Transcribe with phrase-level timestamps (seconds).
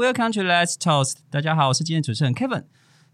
[0.00, 1.16] Welcome to Let's Toast。
[1.28, 2.64] 大家好，我是今天主持人 Kevin。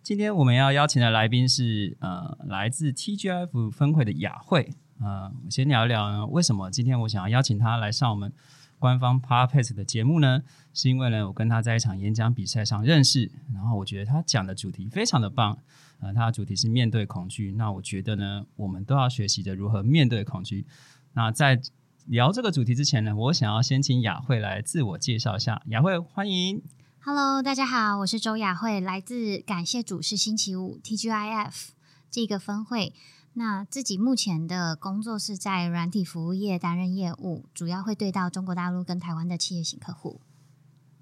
[0.05, 4.73] 今天我们要邀请的来宾是呃，来自 TGF 分会的雅慧。
[5.01, 8.33] 呃，我先聊一聊，为什么今天我想要邀请她来上我们
[8.79, 10.45] 官方 Podcast 的节目呢？
[10.73, 15.59] 是因为呢，我跟她在一场演讲比赛上认识，然后我觉得她讲的主题非常的棒。
[15.99, 17.51] 呃，她的主题是面对恐惧。
[17.51, 20.65] 那我觉得呢，我们都要学习着如何面对恐惧。
[21.15, 21.61] 那在
[22.07, 25.61] 聊这个主题之前呢，我想要先请雅慧来自我介绍一下。
[25.67, 26.63] 雅慧，欢迎。
[27.09, 31.69] Hello，大家好，我是周雅慧，来自感谢主是星期五 TGIF
[32.11, 32.93] 这个分会。
[33.35, 40.21] 那自己目前的工作是在软体服务业担任业务，主要会对到中国大陆跟台湾的企业型客户。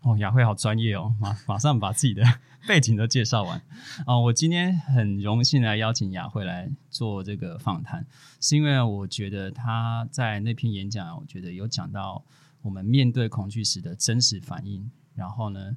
[0.03, 2.23] 哦，雅慧好专业哦，马马上把自己的
[2.69, 3.63] 背景都介绍完。
[4.07, 8.07] 哦，我今天很荣幸来邀请雅慧来做这个访谈，
[8.43, 12.23] 是因为我觉得她在那篇演讲，我觉得有讲到
[12.61, 14.91] 我们面对恐惧时的真实反应。
[15.15, 15.77] 然后呢，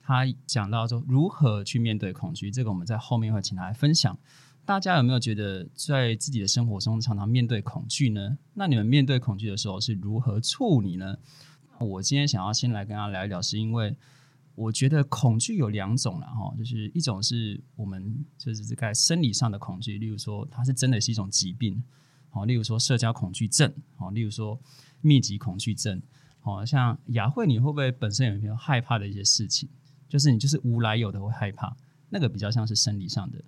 [0.00, 4.16] 他讲到说如何去面对恐惧，这个我们在后面会请他来分享。
[4.66, 8.38] 大家有没有觉得在自己的生活中常常面对恐惧呢？
[8.54, 11.18] 那你们面对恐惧的时候是如何处理呢？
[11.78, 13.94] 我今天想要先来跟大家聊一聊，是因为
[14.54, 21.82] 我觉得恐惧有两种了哈，就是一种是我们就是在生理上的恐惧，例如说它是真的是一种疾病，
[22.30, 24.58] 好，例如说社交恐惧症，好，例如说
[25.02, 26.00] 密集恐惧症，
[26.44, 29.68] 哦，像雅慧，你会不会本身有没有害怕的一些事情？
[30.08, 31.76] 就是你就是无来由的会害怕，
[32.10, 33.42] 那个比较像是生理上的。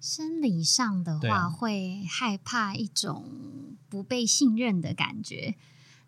[0.00, 3.24] 生理上的话，啊会害怕一种
[3.88, 5.56] 不被信任的感觉。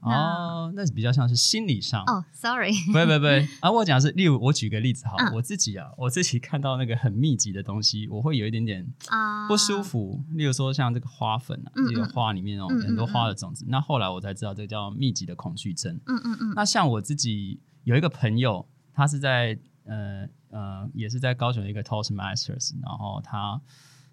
[0.00, 2.02] 那哦，那比较像是心理上。
[2.06, 3.26] 哦、s o r r y 不不不
[3.60, 3.70] 啊！
[3.70, 10.22] 我讲的是，例如我举个例子哈，嗯我自己啊，我自己看到那个很密集的东西，我会有一点点啊，不舒服。
[10.34, 13.64] 例如说像这个花粉啊，嗯这个花里面哦很多花的种子。
[13.68, 15.98] 那后来我才知道，这个叫密集的恐惧症。
[16.06, 23.60] 嗯嗯嗯，那像我自己有一个朋友，他是在呃呃，也是在高雄的一个 Toastmasters，然后他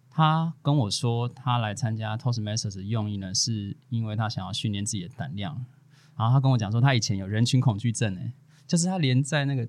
[0.09, 5.63] 他跟我说，他来参加 Toastmasters 的用意呢，是因为他想要训练自己的胆量。
[6.17, 8.31] 然后他跟我讲说，他以前有人群恐惧症，诶，
[8.65, 9.67] 就是他连在那个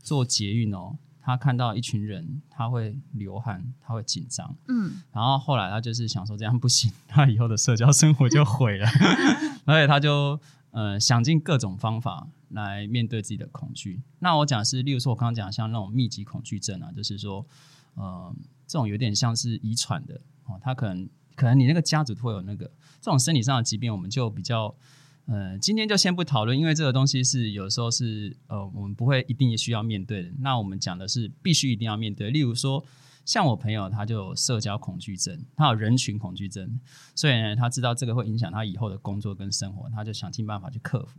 [0.00, 4.56] 做捷运哦，他看到一群人，他会流汗，他会紧张。
[4.68, 8.86] 嗯然后后来他就是想说这样不行，他以后的社交生活就毁了，
[9.64, 10.38] 所以他就
[10.72, 14.02] 呃想尽各种方法来面对自己的恐惧。
[14.18, 17.46] 那我讲是，例如说我刚刚讲像那种密集恐惧症啊，就是说
[17.94, 18.34] 呃
[18.66, 22.66] 这种有点像是遗传的哦，他可能可能你那个家族会有那个
[23.00, 24.74] 这种生理上的疾病，我们就比较。
[25.26, 30.30] 呃，今天就先不讨论，因为这个东西是有时候是呃，我们不会一定需要面对的。
[30.40, 32.30] 那我们讲的是必须一定要面对。
[32.30, 32.84] 例如说，
[33.24, 36.78] 像我朋友他就有社交恐惧症，他有人群恐惧症，
[37.14, 41.18] 所以呢，他知道这个会影响他以后的工作跟生活，他就想尽办法去克服。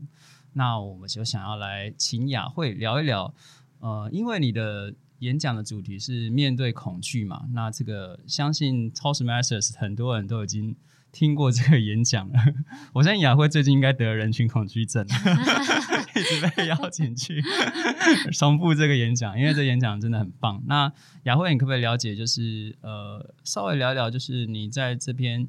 [0.54, 3.34] 那我们就想要来请雅慧聊一聊，
[3.80, 10.76] 呃，因为你的演讲的主题是面对恐惧嘛，那这个相信 Toastmasters 很多人都已经
[11.16, 12.34] 听过这个演讲了。
[12.92, 15.08] 我相信雅慧最近应该得了人群恐惧症，
[16.14, 17.42] 一直被邀请去
[18.38, 20.62] 重复这个演讲，因为这演讲真的很棒。
[20.68, 20.92] 那
[21.24, 25.48] 雅慧，你可不可以了解，就是呃，稍微聊一聊，就是你在这篇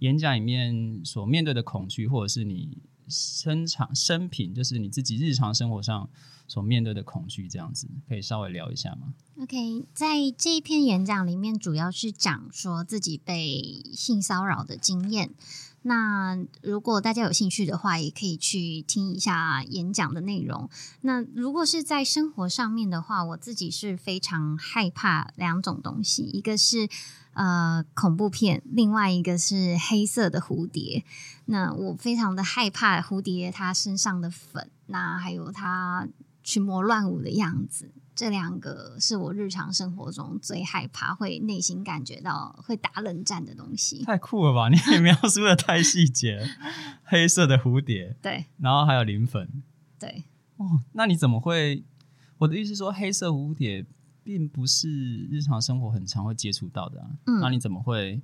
[0.00, 2.76] 演讲里面所面对的恐惧，或者是你
[3.08, 6.10] 生长生平，就是你自己日常生活上
[6.48, 15.34] 所面对的恐惧，这样子可以稍微聊一下吗？OK，在这一篇演讲里面，主要是讲说自己被性骚扰的经验。
[15.82, 20.68] 那如果大家有兴趣的话，也可以去听一下演讲的内容。
[21.02, 26.88] 那如果是在生活上面的话，我自己是非常害怕两种东西，一个是
[27.34, 31.04] 呃恐怖片，另外一个是黑色的蝴蝶。
[31.44, 36.08] 那我非常的害怕蝴蝶它身上的粉，那还有它
[36.46, 37.92] 群魔乱舞的样子。
[38.14, 44.04] 这两个是我日常生活中最害怕，会内心感觉到会打冷战的东西。
[44.04, 44.68] 太酷了吧！
[44.70, 46.48] 你也描述的太细节，
[47.02, 49.62] 黑色的蝴蝶， 对然后还有磷粉。
[49.98, 50.24] 对，
[50.56, 51.84] 哦，那你怎么会？
[52.38, 53.84] 我的意思是说，黑色蝴蝶
[54.22, 54.88] 并不是
[55.30, 57.10] 日常生活很常会接触到的啊。
[57.26, 58.22] 嗯那你怎么会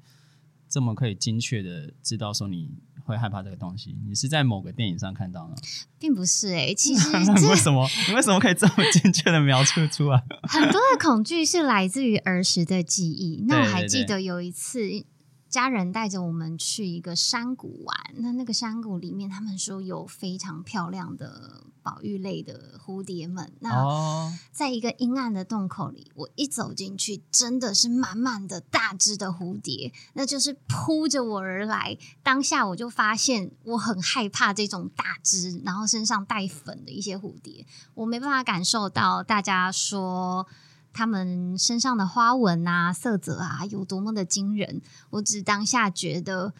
[0.69, 2.71] 这么可以精确的知道说你
[3.05, 3.97] 会害怕这个东西？
[4.07, 5.55] 你是在某个电影上看到呢？
[5.99, 7.89] 并不是诶、 其实你为什么？
[8.09, 10.23] 你为什么可以这么精确的描述出来？
[10.43, 13.45] 很多的恐惧是来自于儿时的记忆。
[13.47, 15.05] 那我还记得有一次，
[15.53, 23.53] 家人带着我们去一个山谷玩，那那个山谷里面，他们说有非常漂亮的宝玉类的蝴蝶们。
[23.61, 31.99] 那在一个阴暗的洞口里，我一走进去，真的是满满的大只的蝴蝶，那就是扑着我而来。
[32.23, 40.47] 当下我就发现，我很害怕这种大只，然后身上带粉的一些蝴蝶，我没办法感受到大家说。
[40.93, 44.81] 他们身上的花纹啊、色泽啊，有多么的惊人！
[45.11, 46.53] 我只当下觉得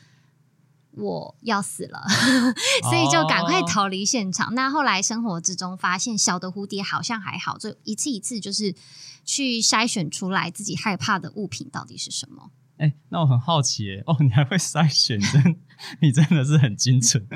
[0.93, 2.03] 我要死了，
[2.89, 4.55] 所以就赶快逃离现场。
[4.55, 8.75] 那后来生活之中发现，小的蝴蝶好像还好，就一次一次就是
[9.25, 12.51] 去筛选出来自己害怕的物品到底是什么。
[12.79, 15.21] 哎，那我很好奇， 哦，你还会筛选？
[15.21, 15.61] 真，
[16.01, 17.27] 你真的是很精准。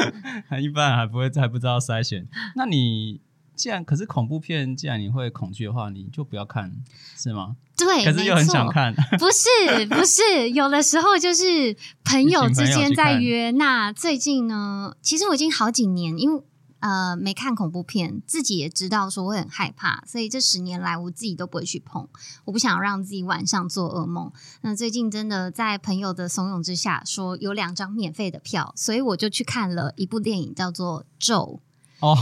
[0.60, 2.26] 一般还不会，还不知道筛选。
[2.54, 3.20] 那你？
[3.56, 6.72] 既然可是恐怖片，既然你会恐惧的话，你就不要看，
[7.16, 7.56] 是吗？
[7.76, 8.94] 对，可是又很想看。
[9.18, 13.50] 不是不是，有的时候就是朋友之间在约。
[13.58, 16.42] 那最近呢，其实我已经好几年，因为
[16.80, 22.08] 呃没看恐怖片，自己也知道说我很害怕，所以这十年来我自己都不会去碰。
[22.46, 24.32] 我不想让自己晚上做噩梦。
[24.62, 31.60] 那最近真的在朋友的怂恿之下，说有两张免费的票，所以我就去看了一部电影，叫做《咒》。
[32.00, 32.14] 哦，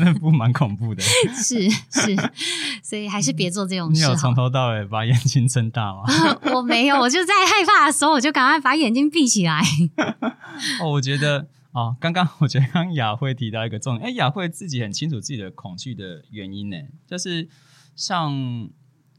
[0.00, 1.02] 那部蛮恐怖的，
[1.34, 2.16] 是是，
[2.82, 4.00] 所以还是别做这种事。
[4.00, 6.04] 你有从头到尾把眼睛睁大吗？
[6.54, 9.60] 我没有，我就在害怕的时候，我就赶快把眼睛闭起来。
[10.80, 16.76] 哦，我觉得哦，刚刚我觉得刚雅慧提到一个重点，哎，雅慧自己很清楚自己的恐惧的原因呢，
[17.08, 17.48] 就是
[17.96, 18.68] 像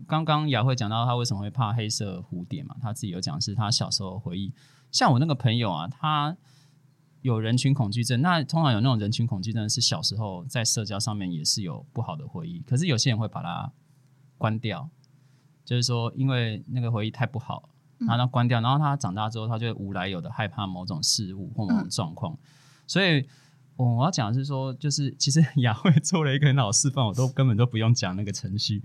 [0.08, 4.54] 刚刚雅慧讲到她为什么会怕黑色蝴蝶嘛，她自己有讲是她小时候回忆。
[4.90, 6.38] 像我那个朋友啊，他。
[7.28, 13.70] 有人群恐惧症，那通常有那种人群恐惧症是小时候在社交上面也是有不好的回忆，可是有些人会把它
[14.38, 14.90] 关掉，
[15.66, 17.68] 就是说因为那个回忆太不好，
[18.08, 22.40] 然后关掉，然后他长大之后他就无来由的害怕某种事物或某种状况，
[22.88, 23.28] 所以
[23.76, 28.82] 我我要讲的是说，就是其实雅慧做了一个很好示范，我都根本都不用讲那个程序，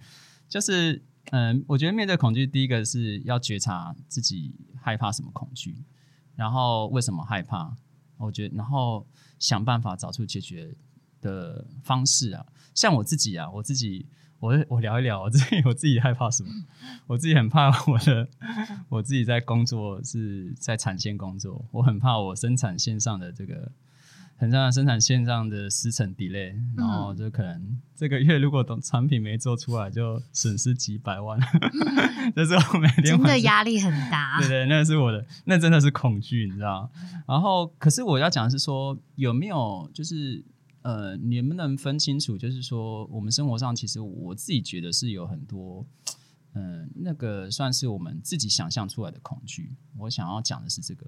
[0.49, 1.01] 就是
[1.31, 5.77] 嗯，我觉得面对恐惧，第一个是要觉察自己害怕什么恐惧，
[6.35, 7.77] 然后为什么害怕。
[8.27, 9.07] 我觉得，然后
[9.39, 10.75] 想办法找出解决
[11.21, 12.47] 的方式啊。
[12.75, 14.07] 像我自己啊，我自己，
[14.41, 16.51] 我我聊一聊我自己，我自己害怕什么？
[17.07, 18.29] 我自己很怕我的，
[18.89, 23.71] 我自己在工作是在产线工作，我很怕我生产线上的这个。
[24.37, 31.39] 很像生产线上的时程 delay，然后就可能这个月如果等产品没做出来，就损失几百万。
[32.35, 34.39] 这是我每天真的压力很大。
[34.43, 36.91] 对对，那是我的，那真的是恐惧，你知道
[37.27, 40.43] 然后，可是我要讲的是说，有没有就是
[40.83, 42.37] 呃，你能不能分清楚？
[42.37, 45.87] 就是说，我们生活上其实我自己觉得是有很多，
[46.55, 49.73] 嗯，那个算是我们自己想象出来的恐惧。
[49.99, 51.07] 我想要讲的是这个，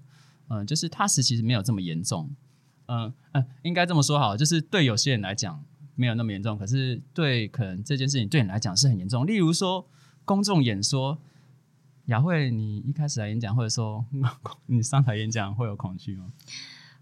[0.49, 2.31] 嗯，就是它是其实没有这么严重。
[2.87, 5.65] 嗯嗯，应该这么说好，就是对有些人来讲
[5.95, 9.27] 没有那么严重，可是对可能这件事情对你来讲是很严重。
[9.27, 9.87] 例如说
[10.25, 11.19] 公众演说，
[12.07, 14.05] 雅慧，你一开始来演讲，或者说
[14.67, 16.33] 你上台演讲会有恐惧吗？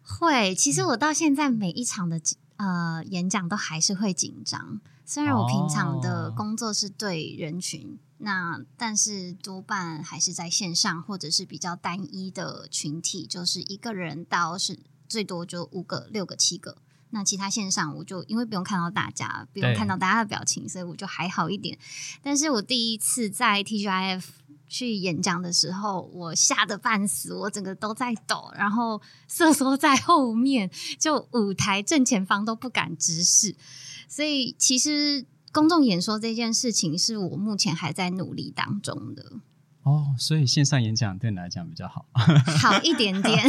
[0.03, 2.21] 会，其实我到现在每一场的
[2.57, 4.81] 呃演讲都还是会紧张。
[5.05, 14.79] 虽然我平常的工作是对人群，那但是多半还是在线上，或者是比较单一的群体，就是一个人到是。
[15.13, 16.79] 最多就五个、六个、七个。
[17.11, 21.79] 那其他线上我就因为不用看到大家，不用看到大家的表情，所以我就还好一点。
[22.23, 24.25] 但是我第一次在 TGIF
[24.67, 33.55] 去演讲的时候，我吓得半死，我整个都在抖，然后瑟缩在后面，就舞台正前方都不敢直视。
[34.09, 39.33] 所以其实公众演说这件事情，是我目前还在努力当中的。
[39.83, 43.43] 哦，所以线上演讲对你来讲比较好，好一点点。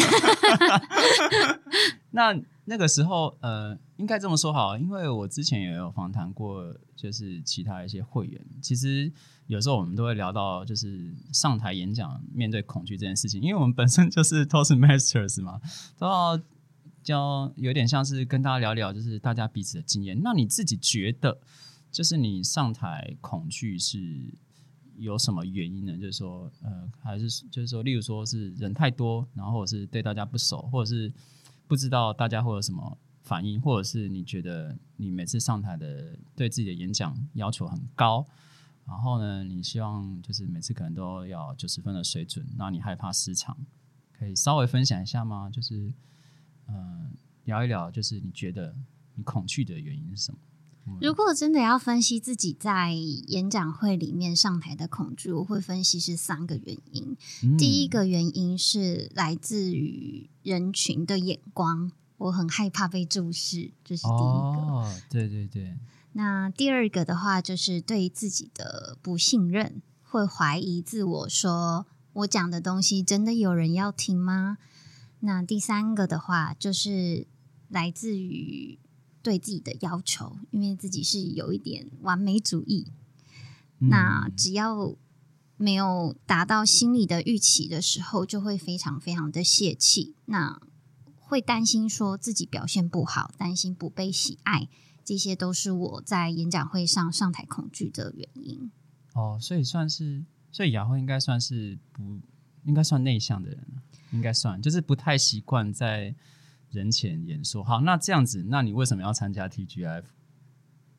[2.09, 2.35] 那
[2.65, 8.41] 那个时候，呃，应该这么说好，因为我之前也有访谈过，就是其他一些会员。
[8.63, 9.11] 其实
[9.45, 15.61] 有时候我们都会聊到，就是上台演讲面对恐惧这件事情，因为我们本身就是 Toastmasters 嘛，
[15.99, 16.39] 都要
[17.03, 20.19] 教有点像是跟大家聊聊，就是大家彼此的经验。
[20.23, 21.39] 那你自己觉得，
[21.91, 24.33] 就是你上台恐惧是？
[24.97, 25.97] 有什么原因呢？
[25.97, 31.11] 就是说，呃，还是就是说，例如说是人太多，然后或者是对大家不熟，或者是
[31.67, 38.25] 不知道大家会有什么反应，或者是你觉得你每次上台的对自己的演讲要求很高，
[38.85, 43.57] 然后呢，你希望就是每次可能都要九十分的水准，那你害怕失常，
[44.11, 45.49] 可以稍微分享一下吗？
[45.49, 45.91] 就是，
[46.67, 47.11] 嗯，
[47.45, 48.75] 聊一聊，就是你觉得
[49.15, 50.37] 你恐惧的原因是什么？
[50.99, 57.15] 如果真的要分析自己在演讲会里面上台的恐惧，我会分析是三个原因。
[57.43, 64.17] 嗯第一个原因是来自于人群的眼光，我很害怕被注视，这是第一个。
[64.17, 65.77] 哦，对对对，
[66.13, 74.57] 那第二个的话，就是对自己的不信任，会怀疑自我说，我讲的东西真的有人要听吗？
[75.21, 77.25] 那第三个的话，就是
[77.69, 78.77] 来自于
[79.23, 82.91] 对自己的要求，因为自己是有一点完美主义，
[83.79, 84.95] 嗯那只要
[85.57, 90.13] 没有达到心里的预期的时候，就会非常非常的泄气。
[90.25, 90.61] 那
[91.17, 94.67] 会担心说自己表现不好，担心不被喜爱，
[95.05, 98.69] 这些都是我在演讲会上上台恐惧的原因。
[99.13, 102.19] 哦，所以算是，所以雅慧应该算是不
[102.65, 103.65] 应该算内向的人，
[104.11, 106.13] 应该算，就是不太习惯在
[106.73, 107.63] 人前演说。
[107.63, 110.03] 好，那这样子，那你为什么要参加 TGF？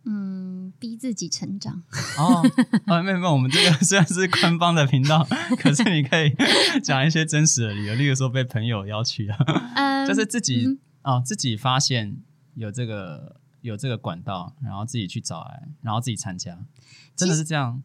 [0.07, 1.83] 嗯，逼自己成长。
[2.19, 2.43] 哦，
[2.87, 5.27] 啊，没有没有，我们这个虽然是官方的频道，
[5.59, 6.35] 可是你可以
[6.83, 9.39] 讲一些真实的理由，例如说被朋友邀去啊，
[9.77, 12.17] 嗯，就是自己嗯哦自己发现
[12.55, 16.59] 有这个有这个管道，然后自己去找来，然后自己参加，
[17.17, 17.83] 真的是这样。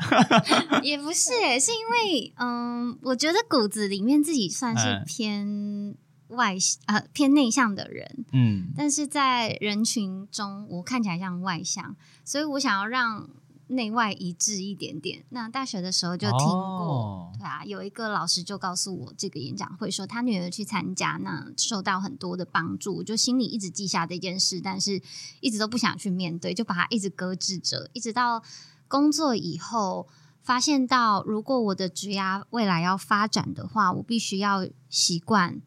[0.82, 5.94] 也不是诶，是因为嗯，我觉得骨子里面自己算是嗯偏
[6.30, 6.56] 外
[6.86, 13.28] 呃偏内向的人，嗯，但是在人群中，我看起来像外向，所以我想要让
[13.68, 15.24] 内外一致一点点。
[15.28, 25.00] 那大学的时候就听过，哦对啊，有一个老师就告诉我，这个演讲会说他女儿去参加，那受到很多的帮助，我就心里一直记下这件事，但是
[25.40, 28.42] 一直都不想去面对，就把它一直搁置着，一直到
[28.88, 30.08] 工作以后。
[30.42, 35.60] 发现到，如果我的职涯未来要发展的话，我必须要习惯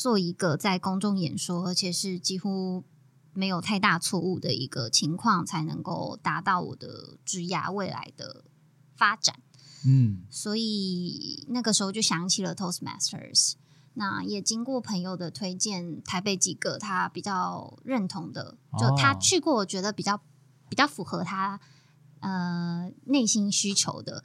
[0.00, 2.84] 做一个在公众演说，而且是几乎
[3.34, 8.46] 没有太大错误的一个情况，才能够达到我的职涯未来的
[8.96, 9.40] 发展。
[9.84, 13.56] 嗯，所以那个时候就想起了 Toastmasters。
[13.92, 20.22] 那也经过朋友的推荐，台北几个他比较认同的，就他哦去过，我觉得比较
[20.70, 21.60] 比较符合他
[22.20, 24.24] 呃内心需求的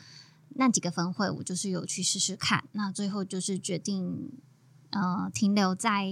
[0.52, 2.64] 那几个分会，我就是有去试试看。
[2.72, 4.40] 那最后就是决定
[4.96, 6.08] 呃停留在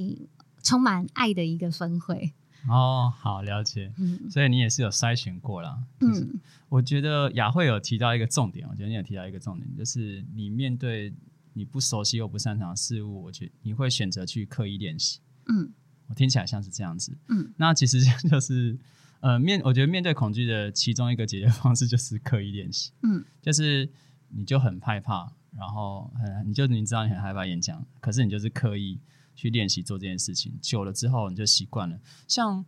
[0.62, 2.34] 充满爱的一个分会。
[2.70, 3.92] 哦，好了解。
[3.98, 5.78] 嗯所以你也是有筛选过啦。
[6.00, 11.14] 就是嗯我觉得雅慧有提到一个重点，我觉得你有提到一个重点，就是你面对
[11.54, 15.20] 你不熟悉又不擅长的事物，我觉得你会选择去刻意练习。
[15.48, 15.72] 嗯
[16.08, 17.18] 我听起来像是这样子。
[17.28, 18.00] 嗯，那其实
[18.30, 18.78] 就是
[19.20, 22.92] 呃面，我觉得面对恐惧的其中一个解决方式就是刻意练习。
[23.02, 23.90] 嗯就是
[24.30, 29.00] 你就很害怕，然后很你就你知道你很害怕演讲，可是你就是刻意
[29.36, 32.00] 去练习做这件事情，久了之后你就习惯了。
[32.28, 32.66] 像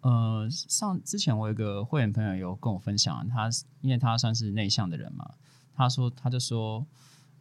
[0.00, 3.48] 呃上之前我有一个会员朋友有跟我分享，他
[3.80, 5.32] 因为他算是内向的人嘛，
[5.74, 6.86] 他说他就说，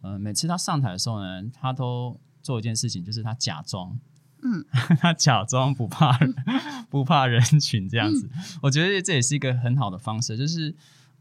[0.01, 3.97] 呃每次他上台的时候呢，他都做一件事情，就是他假装。
[4.43, 4.63] 嗯，
[4.99, 6.35] 他假装不怕人，
[6.89, 8.29] 不怕人群这样子，
[8.61, 10.75] 我觉得这也是一个很好的方式，就是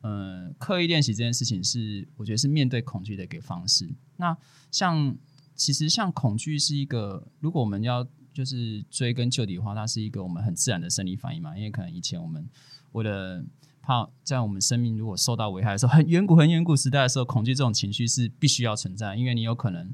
[0.04, 3.88] 呃，刻意练习这件事情是，我觉得是面对恐惧的一个方式。
[4.18, 4.36] 那
[4.70, 5.16] 像
[5.54, 11.56] 其实像恐惧是一个，如果我们要就是追根究底的话，它是一个我们很自然的生理反应嘛。
[11.56, 12.46] 因为可能以前我们
[12.92, 13.42] 为了
[13.80, 19.92] 怕在我们生命如果受到危害的时候，很远古很远古时代的时候，恐惧这种情绪是必须要存在，因为你有可能。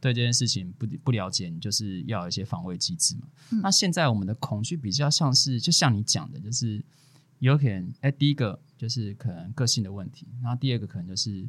[0.00, 3.28] 对这件事情不不了解，你就是要有一些防卫机制嘛。
[3.52, 6.84] 嗯那现在我们的恐惧比较像是，就像你讲的，就是
[7.46, 11.48] 有可能，哎，第一个就是可能个性的问题，然后第二个可能就是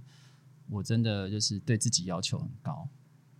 [0.67, 2.87] 我真的就是对自己要求很高，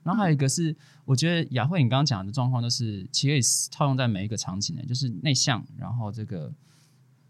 [0.03, 3.41] 然后还有一个是，我觉得雅慧你刚刚讲的状况，就是其实可以
[3.72, 6.53] 套用在每一个场景呢，就是内向，然后这个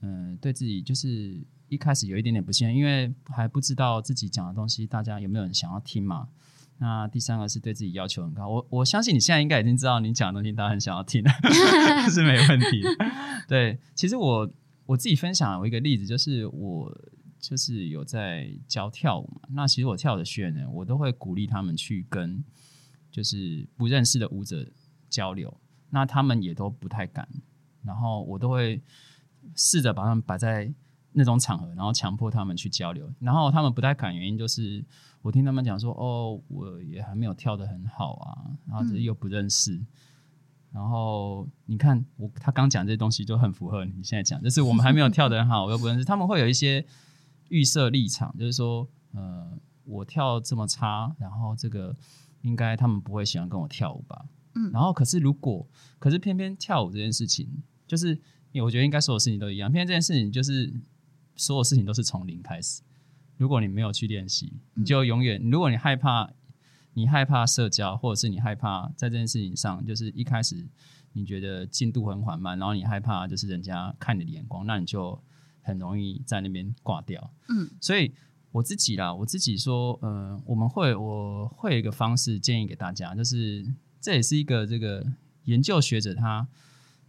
[0.01, 6.27] 嗯，对自己就是一开始有一点点不信任，因为还不知道自己讲的东西大家有没有人想要听嘛。
[6.79, 11.23] 那第三个是对自己要求很高，我我相信你现在应该已经知道你讲的东西大家很想要听，
[12.11, 12.81] 是没问题。
[13.47, 14.51] 对，其实我
[14.85, 16.95] 我自己分享我一个例子，就是我
[17.39, 19.41] 就是有在教跳舞嘛。
[19.49, 22.43] 那其实我跳的学员呢，我都会鼓励他们去跟
[23.11, 24.67] 就是不认识的舞者
[25.09, 25.55] 交流，
[25.89, 27.27] 那他们也都不太敢，
[27.83, 28.81] 然后我都会
[29.55, 30.73] 试着把他们摆在
[31.11, 34.83] 那种场合，然后强迫他们去交流，然后他们不太敢，原因就是
[35.21, 39.79] 我听他们讲说，哦，我也还没有跳得很好啊，然后只是又不认识。
[40.73, 46.83] 然后你看我他刚讲这些东西就很符合你现在讲，就是我们还没有跳得很好，我又不认识，他们会有一些
[47.49, 49.51] 预设立场，就是说，呃，
[49.85, 51.95] 我跳这么差，然后这个
[52.41, 54.25] 应该他们不会喜欢跟我跳舞吧？
[54.55, 55.67] 嗯然后可是如果
[55.99, 57.47] 可是偏偏跳舞这件事情，
[57.87, 58.19] 就是
[58.55, 59.71] 我觉得应该所有事情都一样。
[59.71, 60.73] 偏偏这件事情就是
[61.35, 62.81] 所有事情都是从零开始。
[63.37, 65.39] 如果你没有去练习，你就永远。
[65.51, 66.31] 如果你害怕，
[66.93, 70.65] 你害怕社交，或者是你害怕在这件事情上，就是一开始
[71.13, 75.21] 你觉得进度很缓慢，然后你害怕就是人家看你的眼光，那你就
[75.61, 77.31] 很容易在那边挂掉。
[77.49, 78.13] 嗯，所以
[78.51, 83.65] 我自己啦，我自己说，呃，我们会我会有一个方式建议给大家，就是
[83.99, 85.05] 这也是一个这个
[85.45, 86.47] 研究学者他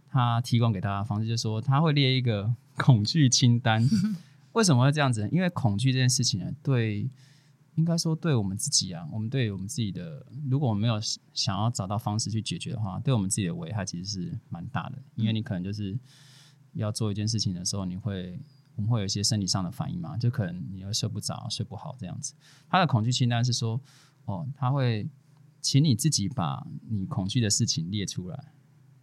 [0.09, 3.87] 他提供给大家的方式，就是说他会列一个 恐惧清单。
[4.53, 5.27] 为什么会这样子？
[5.33, 7.09] 因为恐惧这件事情呢，对，
[7.75, 10.99] 应该说对我们自己啊，我们对我们自己的，如果我们没有
[11.33, 14.97] 想要找到方式去解决的话，对我们自己的危害其实是蛮大的。
[15.15, 15.97] 因为你可能就是
[16.73, 18.39] 要做一件事情的时候，你会
[18.75, 22.33] 我们会有一些生理上的反应嘛，就可能你会睡不着、睡不好这样子。
[22.69, 23.79] 他的恐惧清单是说，
[24.25, 25.07] 哦，他会
[25.61, 28.53] 请你自己把你恐惧的事情列出来，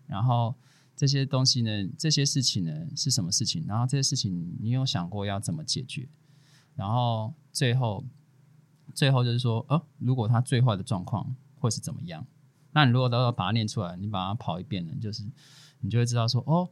[0.07, 0.55] 然后。
[0.95, 1.89] 这些东西呢？
[1.99, 3.65] 这些事情呢是什么事情？
[3.67, 6.07] 然后这些事情你有想过要怎么解决？
[6.77, 8.05] 然后最后，
[8.95, 12.27] 最后就是说，哦，如果他最坏的状况会是怎么样？
[12.73, 15.25] 那你如果都要把它念出来，你把它跑一遍呢，就是
[15.81, 16.69] 你就会知道说，哦，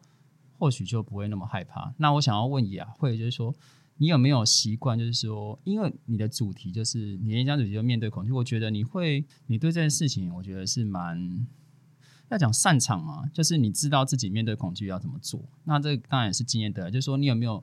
[0.58, 1.92] 或许就不会那么害怕。
[1.98, 3.54] 那我想要问雅慧，就是说，
[3.96, 4.98] 你有没有习惯？
[4.98, 11.46] 就是说，因为你的主题就是你演讲主题就面对恐惧，我觉得你会，你对这件事情，我觉得是蛮。
[12.30, 15.42] 要讲擅长嘛，就是你知道自己面对恐惧要怎么做。
[15.64, 17.60] 那这当然也是经验的，就是说你有没有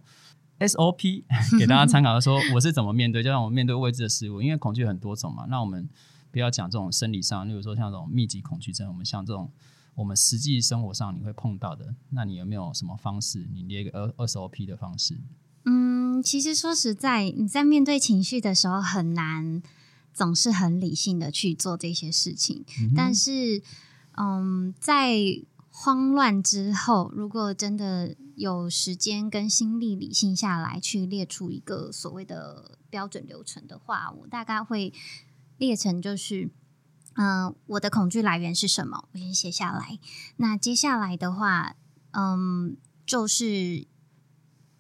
[0.60, 1.24] SOP
[1.60, 2.20] 给大家参考？
[2.20, 4.42] 说我是怎么面对， 就让我面对未知的事物。
[4.42, 5.88] 因为恐惧很多种嘛，那我们
[6.32, 9.52] 不要讲这种生理上，例如说像这种密集恐惧症，我们像这种
[9.96, 13.48] 我们实际生活上你会碰到的，那你有没有什么方式？
[13.54, 15.18] 你列一个 SOP 的方式？
[15.66, 19.62] 嗯，其实说实在，你在面对情绪的时候很难
[20.14, 23.62] 总是很理性的去做这些事情，但是。
[24.20, 25.16] 嗯，在
[25.79, 34.91] 慌乱之后，如果真的有时间跟心力理性下来，去列出一个所谓的标准流程的话，我大概会
[35.60, 36.50] 列成就是，
[37.13, 39.07] 嗯，我的恐惧来源是什么？
[39.12, 40.00] 我先写下来。
[40.38, 41.75] 那接下来的话，
[42.10, 43.86] 嗯，就是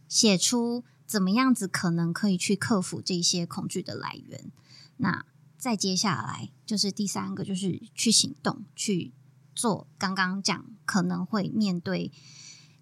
[0.07, 4.51] 写出怎么样子可能可以去克服这些恐惧的来源。
[4.97, 5.23] 那
[5.59, 9.13] 再接下来就是第三个，就是去行动去。
[9.57, 12.11] 做刚刚讲可能会面对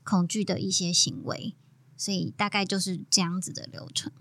[0.04, 1.56] 恐惧的一些行为，
[1.96, 4.12] 所以大概就是这样子的流程。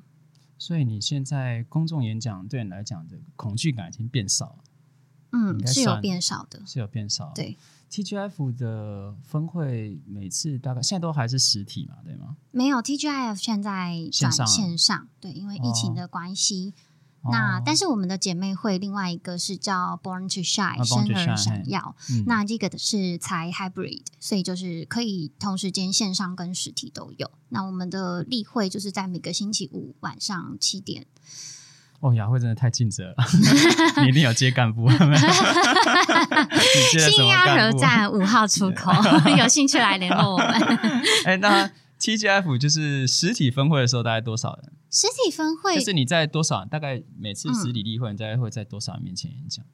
[0.56, 4.64] 所以你现在公众演讲对你来讲的恐惧感已经变少了？
[5.32, 7.32] 嗯，是有变少的，是有变少。
[7.34, 7.58] 对
[7.90, 11.96] ，TGF 的分会每次大概现在都还是实体嘛？
[12.04, 12.36] 对吗？
[12.52, 16.72] 没有，TGF 现在转线上，对，因为疫情的关系。
[17.30, 21.94] 那但是我们的姐妹会另外一个是叫 Born to Shine 生而闪耀，
[22.26, 27.30] 那这个是才 Hybrid，所以就是可以同时间线上跟实体都有。
[27.48, 31.06] 那我们的例会就是在每个星期五晚上七点。
[32.00, 33.24] 哦，雅慧真的太尽责了，
[34.02, 34.90] 你一定有接干部。
[34.90, 34.98] 新
[37.26, 38.92] 鸭河站五号出口，
[39.38, 40.46] 有兴趣来联络我们。
[41.24, 44.72] 哎，那 TGF 就是实体分会的时候大概多少人？
[44.94, 46.64] 实体分会就是你在多少？
[46.64, 49.64] 大概每次实体例会，你大概会在多少人面前演讲？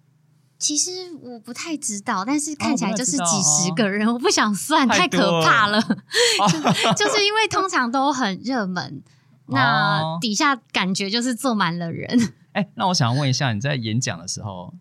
[0.58, 5.80] 其实我不太知道，但是看起来就是几十个人，我不想算，太可怕了。
[6.96, 9.02] 就是因为通常都很热门，
[9.48, 12.34] 那底下感觉就是坐满了人。
[12.52, 14.74] 哎，那我想问一下，你在演讲的时候？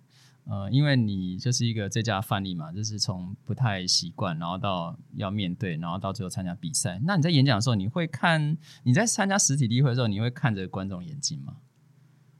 [0.50, 7.00] 呃，因为你就是一个最佳范例嘛，就是从不太习惯，然后到要面对，然后到最后参加比赛。
[7.06, 11.58] 那你在演讲的时候，你会看你在参加实体例会的时候，你会看着观众眼睛吗？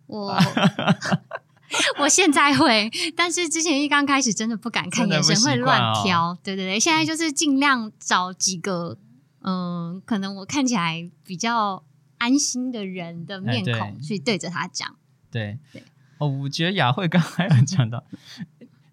[0.08, 0.36] 我
[2.02, 6.36] 我现在会，但是之前一刚开始真的不敢看，眼神会乱挑。
[6.42, 8.98] 对对对，现在就是尽量找几个
[9.44, 11.84] 嗯，可能我看起来比较
[12.18, 14.96] 安心的人的面孔去对着他讲。
[15.30, 15.84] 对对。
[16.20, 18.04] 哦，我觉得雅慧刚才有讲到，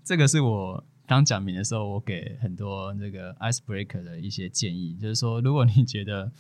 [0.05, 6.31] 这个是我当讲名的时候，我给很多这个 ice breaker 的一些建议，就是说，如果你觉得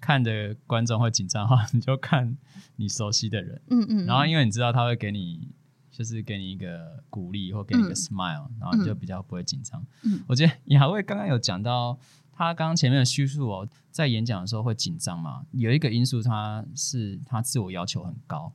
[0.00, 2.36] 看的观众会紧张的话，你就看
[2.76, 5.48] 你熟悉的人，嗯嗯，然后因为你知道他会给你，
[5.90, 9.84] 就是给你一个鼓励或给你一个 smile，然后你就比较不会紧张。
[10.02, 11.98] 嗯，我觉得雅慧刚刚有讲到，
[12.32, 18.50] 他刚刚前面的叙述哦，在演讲的时候会紧张嘛，有一个因素，他是他自我要求很高，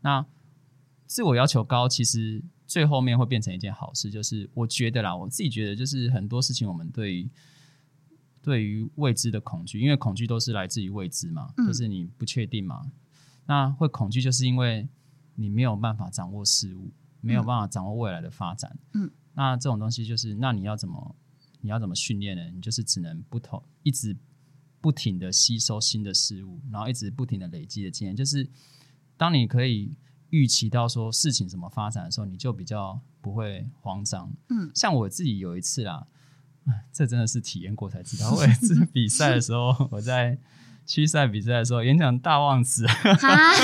[0.00, 0.24] 那。
[1.08, 4.10] 自我要求高，其实最后面会变成一件好事。
[4.10, 7.28] 就是我觉得啦，我自己觉得，就是很多事情我们对于
[8.42, 12.92] 对于未知的恐惧，因为恐惧都是来自于未知嘛，就是你不确定嘛。
[13.46, 14.86] 那会恐惧，就是因为
[15.34, 16.90] 你没有办法掌握事物，
[17.22, 18.78] 没有办法掌握未来的发展。
[18.92, 21.16] 嗯，那这种东西就是，那你要怎么
[21.62, 22.50] 你要怎么训练呢？
[22.50, 24.14] 你就是只能不同一直
[24.82, 28.14] 不停的吸收新的事物，然后一直不停的累积的经验。
[28.14, 28.46] 就是
[29.16, 29.90] 当你可以
[30.30, 34.30] 预期到说事情怎么发展的时候，你就比较不会慌张。
[34.48, 36.06] 嗯，像我自己有一次啦，
[36.92, 38.30] 这真的是体验过才知道。
[38.32, 40.38] 我有一次比赛的时候，我在
[40.86, 43.54] 区赛比赛的时候演讲大忘词，哈，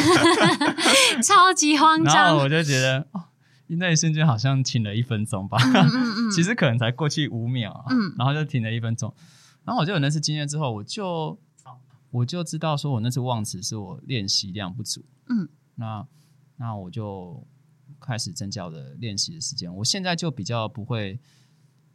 [1.22, 2.42] 超级慌然张后。
[2.44, 3.24] 我就觉得哦，
[3.66, 5.58] 那一瞬间好像停了一分钟吧。
[5.62, 9.14] 嗯嗯嗯，其实可能才过去五秒啊，嗯然后就停了一分钟，
[9.64, 11.38] 然后我就有那次经验之后，我就
[12.10, 16.06] 我就知道说我那次忘词是我练习量不足，嗯，那
[16.56, 17.44] 那我就
[18.00, 21.18] 开始增加我的练习的时间，我现在就比较不会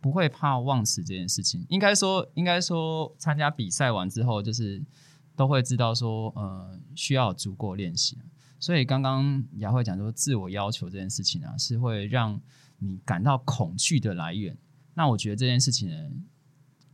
[0.01, 4.83] 不会怕忘词这件事情，应该说应该说参加比赛完之后，就是
[5.35, 8.17] 都会知道说呃需要足够练习。
[8.59, 12.39] 所以刚刚雅慧讲说，自我要求这件事情啊，是会让
[12.79, 14.57] 你感到恐惧的来源。
[14.93, 16.11] 那我觉得这件事情呢，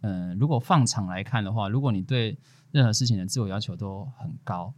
[0.01, 2.38] 呃，如果放长来看的话，如果你对
[2.71, 4.71] 任何事情的自我要求都很高，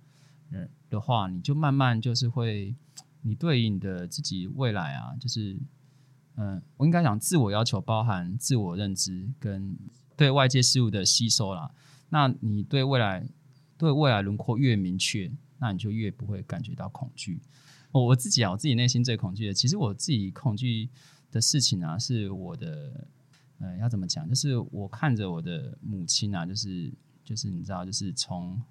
[0.51, 2.75] 嗯的话，你就慢慢就是会，
[3.21, 5.59] 你对于你的自己未来啊，就是，
[6.35, 9.77] 嗯、我应该讲自我要求包含自我认知跟
[10.15, 11.71] 对外界事物的吸收啦。
[12.09, 13.27] 那你对未来
[13.77, 15.29] 对未来轮廓越明确，
[15.59, 17.41] 那你就越不会感觉到恐惧。
[17.91, 20.89] 我我自己啊，我自己内心最恐惧的，其实我自己恐惧
[21.31, 23.07] 的事情啊，是我的，
[23.59, 24.27] 呃，要怎么讲？
[24.29, 28.61] 就是我看着我的母亲啊，就是就是你知道，就是从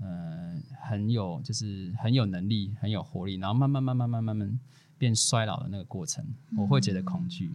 [0.00, 4.60] 呃很有就是很有能力、很有活力，然后慢慢慢慢慢慢慢
[4.96, 6.24] 变衰老的那个过程，
[6.56, 7.50] 我会觉得恐惧，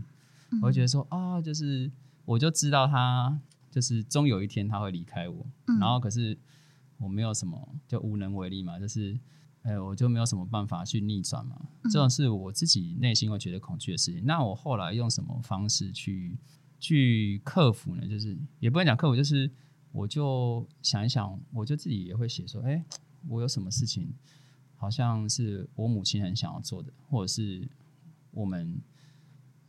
[0.62, 1.92] 我会觉得说啊、就是
[2.26, 6.38] 我就知道他就是终有一天他会离开我，嗯然后可是
[6.98, 9.20] 我没有什么就无能为力嘛，就是。
[9.64, 14.22] 哎，我就没有什么办法去逆转嘛，这种是我自己内心会觉得恐惧的事情。
[14.26, 16.38] 那我后来用什么方式去
[16.82, 18.06] 去克服呢？
[18.06, 19.50] 就是也不能讲克服，就是
[19.94, 22.84] 我就想一想，我就自己也会写说，哎，
[23.30, 24.12] 我有什么事情
[24.76, 27.66] 好像是我母亲很想要做的，或者是
[28.32, 28.82] 我们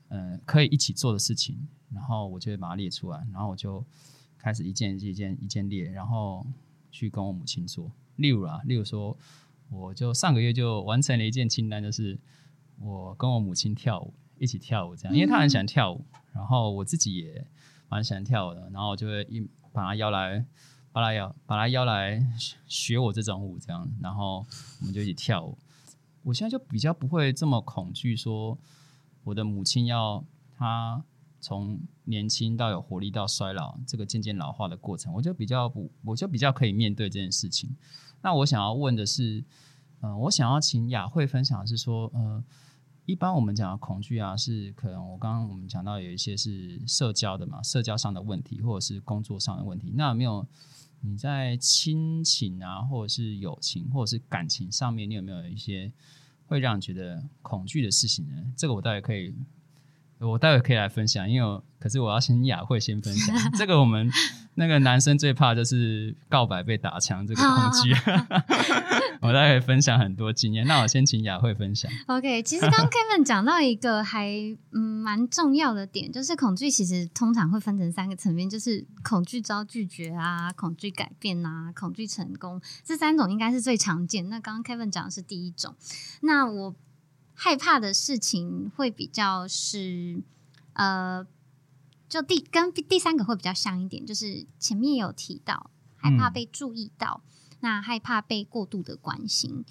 [0.08, 3.84] 呃可以一起做的事情，然后我就会把它列出来，然后我就
[4.38, 6.44] 开始一件一件一件列，然后
[6.90, 7.92] 去跟我母亲做。
[8.16, 9.16] 例如啊，例如说，
[9.68, 12.18] 我就上个月就完成了一件清单，就是
[12.78, 17.46] 我跟我母亲跳舞，一起跳舞这样，因为她很喜欢跳舞，然后我自己也
[17.88, 20.46] 蛮喜欢跳舞的，然后我就会一把他邀来，
[20.92, 22.24] 把他邀把他邀来
[22.68, 24.46] 学我这种舞这样，然后
[24.80, 25.58] 我们就一起跳舞。
[26.22, 28.56] 我现在就比较不会这么恐惧，说
[29.24, 30.24] 我的母亲要
[30.56, 31.02] 她
[31.40, 37.76] 从年轻到有活力到衰老这个渐渐老化的过程，我就比较不，我就比较可以面对这件事情。
[38.22, 39.44] 那我想要问的是，
[40.00, 42.42] 嗯、我想要请雅慧分享是说，呃，
[43.06, 49.92] 一般我们讲的恐惧啊，是可能我刚刚我们讲到有一些是社交的嘛，社交上的问题，或者是工作上的问题。
[49.94, 50.46] 那有没有
[51.00, 55.92] 你在亲情啊，或者是友情，或者是感情上面，你有没有一些
[56.46, 58.42] 会让你觉得恐惧的事情呢？
[58.56, 59.34] 这个我待会可以，
[60.18, 63.36] 我待会可以来分享，因为可是我要先雅慧先分享。
[63.52, 64.10] 这个我们
[64.54, 67.92] 那个男生最怕就是告白被打枪这个恐惧，
[69.22, 70.66] 我待会分享很多经验。
[70.66, 71.90] 那我先请雅慧分享。
[72.07, 74.31] OK，其实刚刚 Kevin 讲到一个还
[74.72, 84.29] 嗯蛮重要的点，就是恐惧其实通常会分成三个层面，就是恐惧遭拒绝啊、恐惧改变啊、恐惧成功，这三种应该是最常见。
[84.29, 85.74] 那刚刚 Kevin 讲的是第一种，
[86.20, 86.74] 那我
[87.35, 90.22] 害怕的事情会比较是
[90.74, 91.27] 呃，
[92.09, 97.22] 就第跟第三个会比较像一点，就是前面有提到害怕嗯被注意到，
[97.64, 99.64] 那害怕被过度的关心。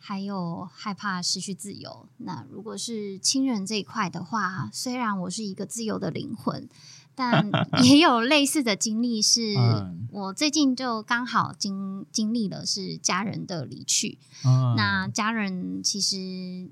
[0.00, 2.08] 还有害怕失去自由。
[2.16, 6.66] 那如果是亲人这一块的话，虽然我是一个自由的灵魂，
[7.14, 7.50] 但
[7.84, 14.18] 也有类似的经历是，嗯我最近就刚好经经历了是家人的离去。
[14.46, 16.16] 嗯那家人其实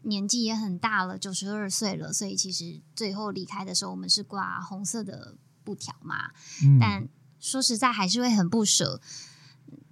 [0.04, 6.30] 年纪也很大了，九十二岁了，所以其实最后离开的时候，我们是挂红色的布条嘛。
[6.64, 7.06] 嗯但
[7.38, 9.02] 说实在还是会很不舍。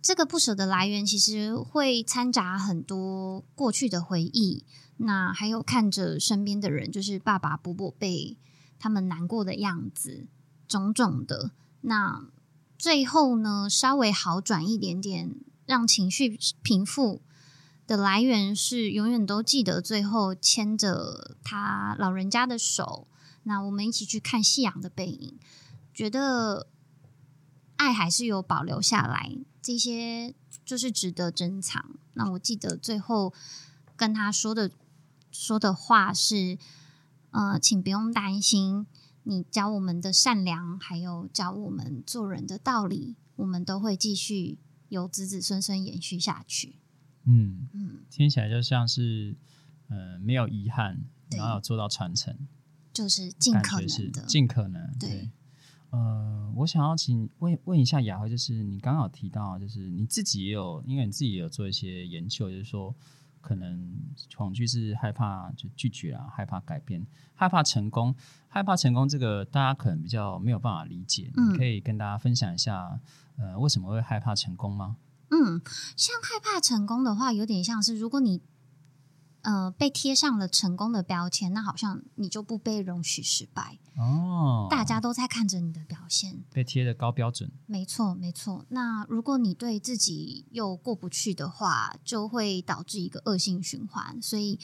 [0.05, 4.63] 这个不舍的来源其实会掺杂很多过去的回忆，
[4.99, 8.37] 那还有看着身边的人，就是爸爸、伯伯辈
[8.79, 10.27] 他们难过的样子，
[10.69, 11.53] 种种的。
[11.81, 12.23] 那
[12.77, 17.23] 最后呢，稍微好转一点点，让情绪平复
[17.87, 23.09] 的来源是永远都记得最后牵着他老人家的手，
[23.45, 25.39] 那我们一起去看夕阳的背影，
[25.95, 26.67] 觉得
[27.77, 31.97] 爱还是有保留下来，这些就是值得珍藏。
[32.13, 33.33] 那我记得最后
[33.97, 34.71] 跟他说的
[35.33, 36.59] 说的话是，
[37.31, 38.87] 呃，请不用担心，
[39.23, 44.59] 你教我们的善良，还有教我们做人的道理，我们都会继续
[44.91, 46.77] 由子子孙孙延续下去。
[47.25, 49.35] 嗯，嗯，听起来就像是
[49.89, 52.47] 呃没有遗憾，然后有做到传承，
[52.93, 55.31] 就是尽可能的，尽可能对
[55.95, 62.93] 呃，我想要请问问一下雅慧，就是你刚好提到，就是你自己也有，因为你自己也有做一些研究，就是说
[63.41, 63.95] 可能
[64.37, 68.13] 恐惧是害怕就拒绝啊，害怕改变，害怕成功，
[68.49, 72.99] 害怕成功这个大家可能比较没有办法理解，嗯你可以跟大家分享一下，
[73.37, 74.97] 呃，为什么会害怕成功吗？
[75.31, 75.63] 嗯，
[75.97, 78.41] 像害怕成功的话，有点像是如果你
[79.45, 86.43] 呃被贴上了成功的标签，那好像你就不被容许失败，哦，大家都在看着你的表现。
[86.53, 88.65] 被贴的高标准，没错，没错。
[88.71, 94.21] 那如果你对自己又过不去的话，就会导致一个恶性循环。
[94.21, 94.59] 所以，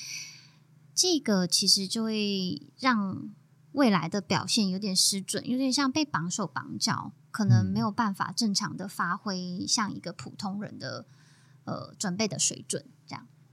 [0.95, 3.31] 这个其实就会让
[3.73, 11.07] 未来的表现有点失准，有点像被绑手绑脚，可能嗯没有办法正常的发挥像一个普通人的
[11.65, 12.87] 呃准备的水准。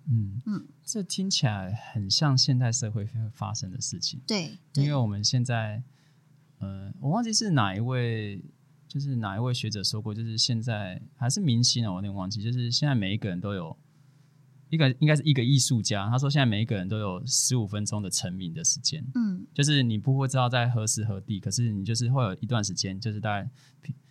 [0.09, 0.41] 嗯。
[0.45, 4.21] 嗯，这听起来很像现代社会会发生的事情。
[4.25, 4.83] 对，对。
[4.85, 5.83] 因为，我们现在，
[6.59, 8.41] 呃，我忘记是哪一位，
[8.87, 13.77] 就是哪一位学者说过，就是现在还是明星啊，我有点忘记，就是现在每一个人都有
[14.69, 19.45] 一个，应该是一个艺术家，他说现在每一个人都有十五分钟的成名的时间，嗯。
[19.53, 23.49] 就是你不会知道在何时何地，可是你就是会有一段时间，就是大概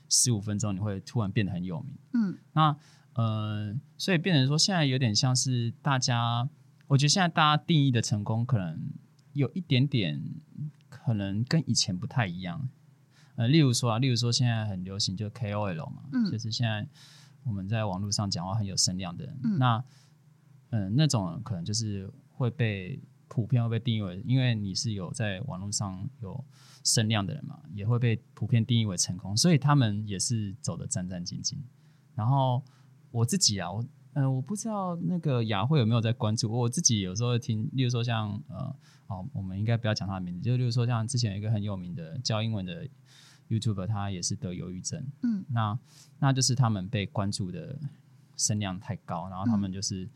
[0.09, 1.99] 十五分钟，你会突然变得很有名。
[2.13, 2.39] 嗯。
[2.53, 2.77] 那
[3.17, 6.49] 呃，所以变成说，现在有点像是大家，
[6.87, 8.79] 我觉得现在大家定义的成功，可能
[9.33, 10.23] 有一点点，
[10.89, 12.69] 可能跟以前不太一样。
[13.37, 16.87] 呃，例如说啊，例如说现在很流行就 KOL 嘛，嗯就是现在
[17.45, 19.85] 我们在网络上讲话很有声量的人，嗯那
[20.71, 26.45] 嗯、呃那种可能就是会被普遍会被定义为，因为你是有在网络上有
[26.85, 31.57] 声量的人嘛，也会被普遍定义为成功，所以他们也是走的战战兢兢。
[32.15, 32.65] 然后
[33.17, 36.51] 我自己啊，我呃，我不知道那个雅慧有没有在关注。
[36.53, 38.77] 我自己有时候听，例如说像呃，
[39.07, 42.87] 哦，我们应该不要讲他的名字，就例如说像之前有一个很有名的教英文的
[43.49, 45.03] YouTuber，他也是得忧郁症。
[45.23, 45.79] 嗯那
[46.19, 47.79] 那就是他们被关注的
[48.37, 50.09] 声量太高，然后他们就是、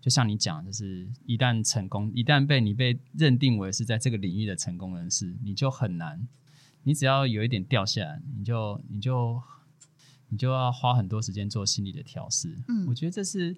[0.00, 6.26] 就像你讲，就是一旦成功，一旦被你被认定为是在这个领域的成功人士，你就很难，
[6.82, 9.42] 你只要有一点掉下来，你就你就
[10.34, 12.58] 你就要花很多时间做心理的调试。
[12.66, 13.56] 嗯我觉得这是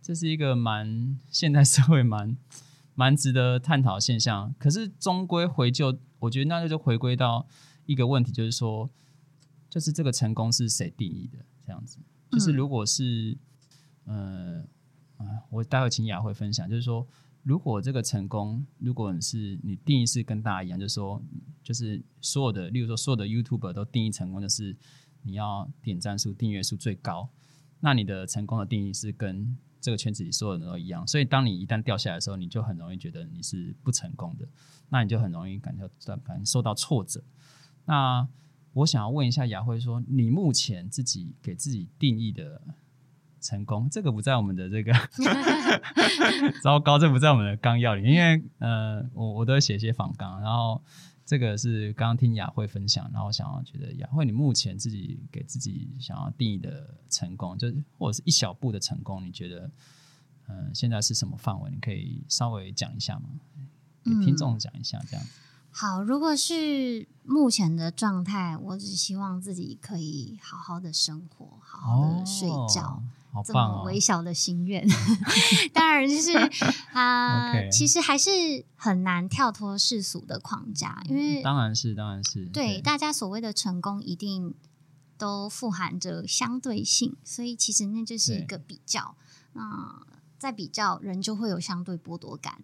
[0.00, 2.36] 这是一个蛮现代社会蛮
[2.94, 4.54] 蛮值得探讨的现象。
[4.56, 7.48] 可是终归回就，我觉得那就回归到
[7.86, 8.88] 一个问题，就是说，
[9.68, 11.44] 就是这个成功是谁定义的？
[11.66, 11.98] 这样子，
[12.30, 13.36] 就是如果是，
[14.04, 14.62] 呃，
[15.16, 17.04] 啊，我待会请雅慧分享，就是说，
[17.42, 21.20] 如果这个成功，如果你是你定义是跟大家一样，就是说，
[21.64, 24.76] 就是所有的，例如说所有的 YouTuber 都定义成功，就是
[25.26, 27.28] 你要点赞数、订阅数最高，
[27.80, 34.46] 那你的成功的定义是跟这个圈子里所有人都一样，所以当你一旦掉下来的时候，你就很容易觉得你是不成功的，
[34.88, 37.22] 那你就很容易感觉到感受到挫折。
[37.84, 38.26] 那
[38.72, 42.60] 我想要问一下雅慧说，你目前自己给自己定义的
[43.40, 44.92] 成功，这个不在我们的这个
[46.62, 50.82] 糟糕，这不在我们的纲要里，因为呃，我我都会写一些访纲，然后
[51.26, 59.68] 这个是刚刚听雅慧分享，然后想要觉得雅慧，你目前自己给自己想要定义的成功，就是或者是一小步的成功，你觉得
[60.46, 61.68] 嗯、呃现在是什么范围？
[61.72, 63.28] 你可以稍微讲一下吗？
[64.04, 65.32] 给听众讲一下，这样子。
[65.72, 72.82] 好，如果是目前的状态，我只希望自己可以好好的生活，好好的睡觉。
[72.82, 73.02] 哦
[73.36, 73.52] 好这！
[73.52, 74.86] 么微小的心愿，
[75.74, 76.32] 当然就是
[76.92, 78.30] 啊 其实还是
[78.74, 84.54] 很难跳脱世俗的框架，因为当然是，当然是对大家所谓的成功，一定
[85.18, 89.14] 都富含着相对性，所以其实那就是一对个比较。
[89.52, 90.02] 那
[90.38, 92.62] 在比较，人就会有相对剥夺感。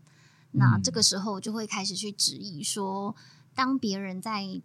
[0.52, 3.14] 那嗯这个时候就会开始去质疑说，
[3.54, 4.60] 当别人在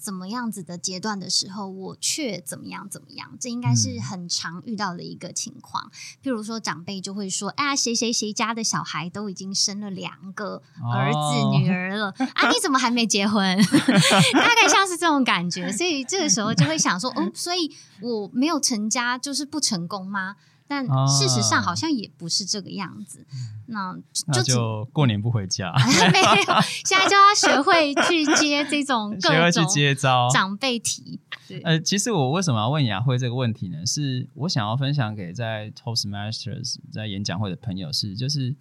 [0.00, 5.92] 怎么样子的阶段的时候，我却怎么样怎么样，这应该是嗯很常遇到的一个情况。
[6.22, 13.56] 譬如说，长辈就会说：“哎呀，谁谁谁家的小孩都已经生了两个儿子、哦女儿了，啊，你怎么还没结婚？”
[14.32, 20.36] 大概像是这种感觉，所以这个时候就会想说：“哦，所以我没有成家就是不成功吗？”
[20.70, 23.26] 但事实上啊好像也不是这个样子。
[23.66, 23.92] 那
[24.28, 25.72] 那就过年不回家，
[26.12, 30.28] 没有，现在就要学会去接这种 各种接招。
[30.32, 31.18] 长辈题。
[31.48, 33.84] 对，呃，其实我为什么要问雅慧这个问题呢？
[33.84, 38.54] 是我想要分享给在 Toastmasters 在演讲会的朋友是，就是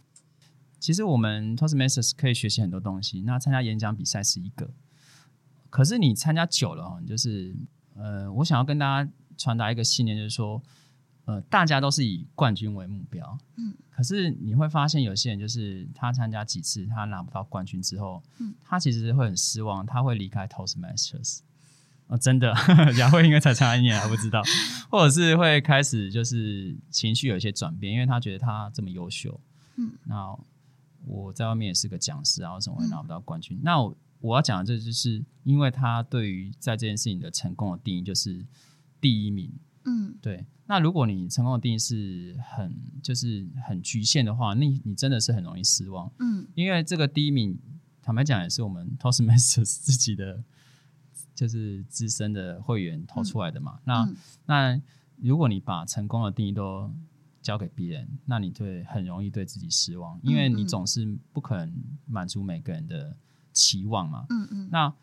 [0.80, 4.72] 其实我们 Toastmasters 可以学习很多东西，那参加演讲比赛是一个。
[5.69, 7.56] 可是你参加久了哦，就是
[7.95, 10.60] 呃，我想要跟大家传达一个信念，就是说，
[11.30, 21.42] 呃，大家都是以冠军为目标，嗯，可是你会发现有些人就是他参加几次，他拿不到冠军之后，嗯，他其实会很失望，他会离开 Toastmasters。
[22.08, 22.52] 哦，真的，
[22.98, 24.42] 雅慧应该才参加一年还不知道，
[24.89, 29.39] 或者是会开始就是情绪有一些转变，因为他觉得他这么优秀，
[29.76, 30.36] 嗯，那
[31.06, 33.60] 我在外面也是个讲师啊，为什么会拿不到冠军？
[33.62, 38.44] 那我我要讲的这就是因为他对于在这件事情的成功的定义就是
[39.00, 39.54] 第一名，
[39.86, 40.46] 嗯对。
[40.68, 47.58] 那如果你成功的定义是很就是很局限的话，那你真的是很容易失望，嗯因为这个第一名，
[48.02, 50.44] 坦白讲也是我们 Toastmasters 自己的，
[51.34, 53.80] 就是资深的会员投出来的嘛。
[53.84, 54.15] 那嗯
[54.46, 54.82] 那
[55.18, 56.94] 如果你把成功的定义都
[57.42, 61.74] 交给别人，那你对很容易对自己失望，因为你总是不可能
[62.06, 63.18] 满足每个人的
[63.52, 64.26] 期望嘛。
[64.30, 64.94] 嗯嗯那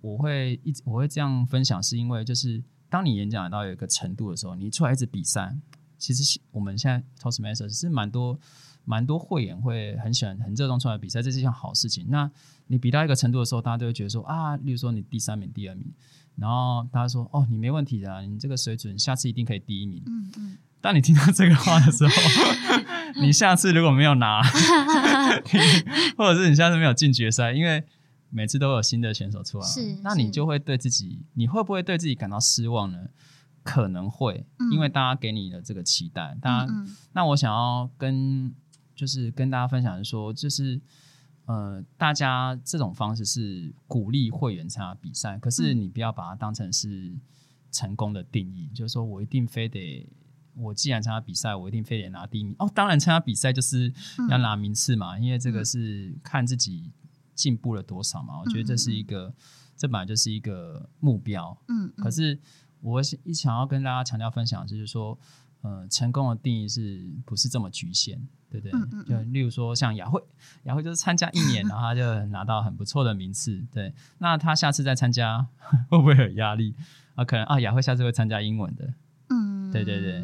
[0.00, 5.56] 我会一直我会这样分享，是因为就是当你演讲到有一个程度的时候，你出来一直比赛，
[5.96, 8.38] 其实是我们现在 Toastmasters 是蛮多
[8.84, 12.06] 蛮多会员会很喜欢很热衷出来比赛，这是一件好事情。
[12.08, 12.30] 那
[12.66, 15.86] 你比到一个程度的时候，大家都会觉得说啊，例如说你第三名、第二名，
[16.36, 20.02] 然后大家说哦，你没问题的啊、你这个水准，下次一定可以第一名。
[20.06, 22.12] 嗯嗯，当你听到这个话的时候，
[23.22, 24.42] 你下次如果没有拿，
[26.16, 27.84] 或者是你下次没有进决赛，因为
[28.30, 33.08] 每次都有新的选手出来，是那你就会对自己，你会不会对自己感到失望呢？
[33.62, 36.72] 可能会，嗯因为大家给你的这个期待，大家。
[36.72, 38.54] 嗯嗯那我想要跟
[38.94, 40.80] 就是跟大家分享说，就是
[41.44, 47.12] 呃，大家这种方式是鼓励会员参加比赛，可是嗯你不要把它当成是
[47.70, 50.08] 成功的定义，就是说我一定非得。
[50.56, 52.70] 我既然参加比赛，我一定非得拿第一名哦。
[52.74, 53.90] 当然，参加比赛就是
[54.28, 56.90] 要拿名次嘛，因为这个嗯是看自己
[57.40, 58.38] 进步了多少嘛。
[58.38, 59.32] 我觉得这是一个，
[59.76, 61.56] 这本来就是一个目标。
[61.68, 62.38] 嗯，嗯可是
[62.80, 65.18] 我想一想要跟大家强调分享，就是说，
[65.62, 68.78] 呃，成功的定义是不是这么局限，对不对？
[68.78, 70.22] 嗯嗯嗯就例如说像雅慧，
[70.64, 73.92] 雅慧就是参加一年，然后他就拿到很不错的名次，对。
[74.18, 75.46] 那他下次再参加
[75.88, 76.74] 会不会有压力？
[77.14, 78.94] 啊，可能啊，雅慧下次会参加英文的，
[79.30, 80.20] 嗯，对对对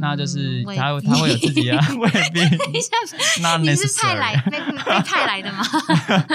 [0.00, 4.34] 那就是他他会有自己的未必等一下，，not 你是派来。
[4.50, 5.62] 被被派来的吗？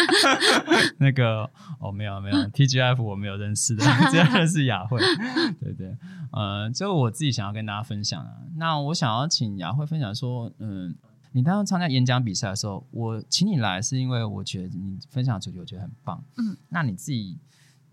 [0.99, 1.49] 那个
[1.79, 4.99] 哦，没有没有，TGF 我没有认识的，只有认识雅慧。
[5.59, 5.97] 对对，
[6.31, 8.31] 呃，就我自己想要跟大家分享啊。
[8.55, 10.95] 那我想要请雅慧分享说，嗯，
[11.31, 16.23] 你当时参加演讲比赛的时候，我请你来是因为我觉得你分享的主题我觉得很棒。
[16.37, 17.37] 嗯，那你自己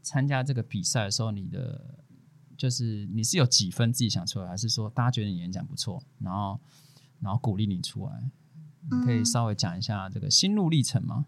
[0.02, 1.80] 参加这个比赛的时候，你的
[2.62, 6.60] 就是你是有几分自己想出来，还是说大家觉得你演讲不错，然后
[7.18, 8.30] 然后鼓励你出来？
[8.88, 11.26] 你可以嗯稍微讲一下这个心路历程吗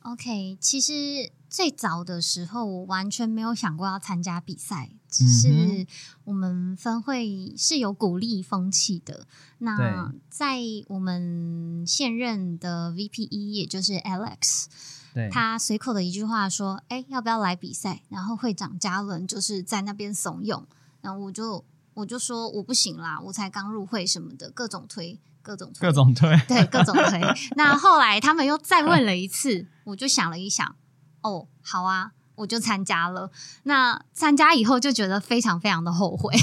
[0.00, 5.86] ？OK，其实最早的时候，我完全没有想过要参加比赛，只嗯是
[6.24, 9.28] 我们分会是有鼓励风气的。
[9.58, 14.66] 那在我们现任的 VP 一，也就是 Alex，
[15.14, 20.64] 对，他随口的一句话说：“哎，要不要来比赛？”然后会长嘉伦就是在那边怂恿，
[21.00, 26.36] 然后我就我就说我不行啦，我才刚入会什么的，各种推，各种推，各种推。
[26.48, 27.20] 对，各种推。
[27.56, 30.74] 那后来他们又再问了一次，我就想了一想，
[31.20, 33.30] 哦，好啊，我就参加了。
[33.64, 36.34] 那参加以后就觉得非常非常的后悔，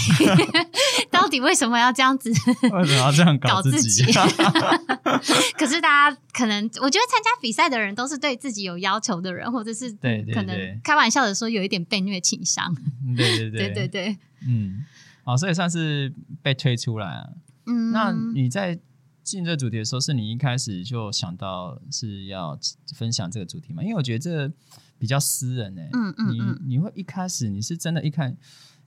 [1.19, 2.29] 到底为什么要这样子？
[2.71, 4.03] 为什么要这样搞自自己
[5.57, 12.73] 可是大家可能，我觉得参加比赛的人都是对自己有要求的人，或者是对对可对能开玩笑的说有一点被虐倾向。
[13.17, 14.85] 对对对对对，嗯，
[15.23, 17.29] 好，所以算是被推出来啊。
[17.65, 18.79] 嗯，那你在
[19.23, 22.57] 进这个主题的时候，是你一开始就想到是要
[22.95, 23.83] 分享这个主题吗？
[23.83, 24.51] 因为我觉得这
[24.97, 28.35] 比较私人诶、嗯嗯你嗯你会一开始你是真的一开，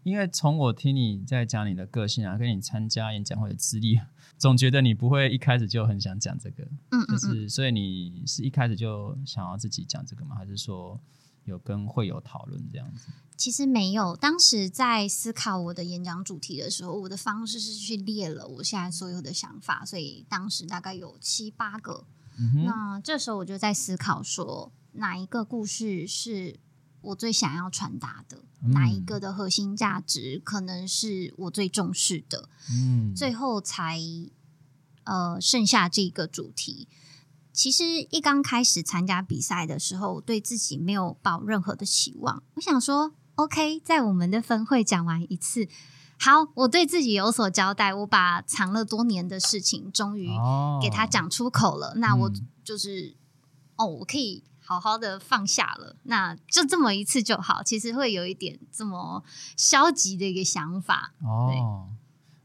[0.03, 4.01] 因为从我听你在讲你的个性啊，跟你参加演讲会的资历，
[4.37, 10.35] 总觉得你不会一开始就很想讲这个，就嗯嗯嗯，是所以你是一开始就想要自己讲这个吗？
[10.37, 11.01] 还是说
[11.45, 13.09] 有跟会友讨论这样子？
[13.37, 22.05] 其实没有，当时在思考我的演讲主题的时候，我的方式是去列了我现在所有的想法，所以当时大概有七八个。
[22.39, 26.59] 嗯，那这时候我就在思考说，哪一个故事是
[27.03, 28.39] 我最想要传达的？
[28.65, 32.49] 嗯哪一个的核心价值可能是我最重视的？
[32.71, 33.99] 嗯，最后才
[35.03, 36.87] 呃剩下这个主题。
[37.53, 42.43] 其实一刚开始参加比赛的时候，我对自己没有抱任何的期望。
[42.55, 45.69] 我想说，OK，在我们的分会讲完一次，
[46.19, 51.95] 好，我对自己有所交代，我把藏了多年的事情终于哦给他讲出口了。
[51.97, 53.17] 那我嗯就是、
[53.75, 57.63] 哦，我可以好好的放下了，那就这么一次就好。
[57.63, 59.23] 其实会有一点这么
[59.57, 61.13] 消极的一个想法。
[61.21, 61.91] 哦，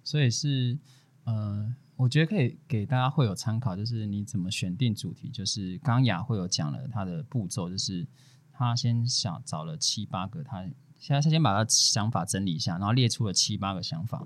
[0.04, 0.78] 所以是
[1.26, 5.30] 呃，我觉得可以给大家会有参考，就是你怎么选定主题。
[5.30, 8.06] 就是刚雅会有讲了他的步骤，就是
[8.52, 10.64] 他先想找了七八个，他
[10.98, 14.26] 现在他先把他想法整理一下，然后列出了七八个想法，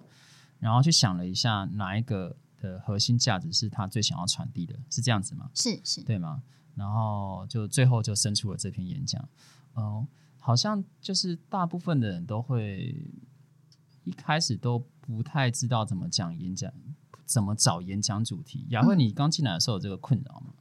[0.60, 5.50] 然后去想了一下哪一个的核心价值是他最想要传递的，是这样子吗？
[5.54, 6.42] 是是，对吗？
[6.76, 9.24] 然后就最后就生出了这篇演讲。
[9.76, 10.08] 嗯，
[10.40, 12.96] 好像就是大部分的人都会
[14.04, 16.72] 一开始都不太知道怎么讲演讲，
[17.26, 18.66] 怎么找演讲主题。
[18.70, 20.54] 雅慧，你刚进来的时候有这个困扰吗？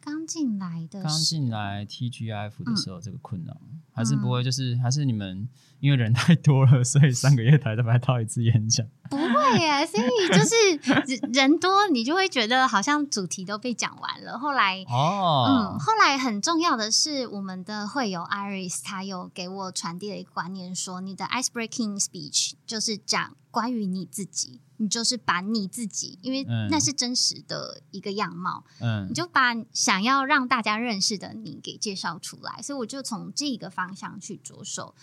[0.00, 3.56] 刚进来的，刚进来 TGF 的时候这个困扰，
[3.92, 4.42] 还是不会？
[4.42, 5.48] 就是还是你们
[5.78, 8.84] 因为人太多了，所以三个月台都拍套一次演讲。
[9.08, 9.24] 不会
[9.56, 14.38] 耶，所以就是人 多，你就会觉得好像主题都被讲完了。
[14.38, 32.60] 后来哦，嗯，后来很重要的是，我们的会友 Iris 他有给我传递了一个观念，说你的 ice breaking speech 就是讲关于你自己，你就是把你自己，因为那是真实的一个样貌，嗯，你就把想要让大家认识的你给介绍出来。
[32.62, 34.94] 所以我就从这个方向去着手，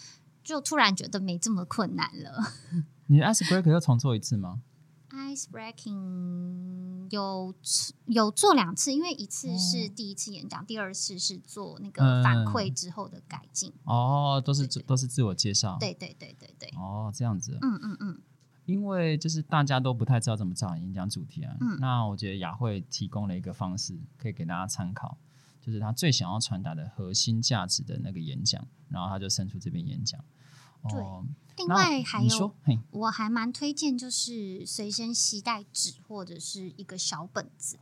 [0.44, 2.54] 就突然觉得没这么困难了。
[3.12, 4.62] 你 ice breaking 要重做一次吗
[5.10, 7.56] ？ice breaking 有
[8.06, 13.74] 有做两次，因为一次是第一次演讲，第二次是做那个反馈之后的改进。
[13.86, 15.76] 哦，都是都是自我介绍。
[15.80, 16.70] 对对对对对。
[16.78, 17.58] 哦，这样子。
[17.64, 18.22] 嗯嗯嗯。
[18.66, 21.58] 因为就是大家都不太知道怎么找演讲主题啊。
[21.60, 21.80] 嗯。
[21.80, 25.18] 那我觉得雅慧提供了一个方式，可以给大家参考，
[25.60, 30.24] 就是他最想要传达的核心价值的那个演讲，然后他就伸出这边演讲。
[30.88, 31.04] 对。
[31.60, 32.56] 另外还有，
[32.92, 37.78] 我还蛮推荐，就是随身携带纸或者是一个小本子。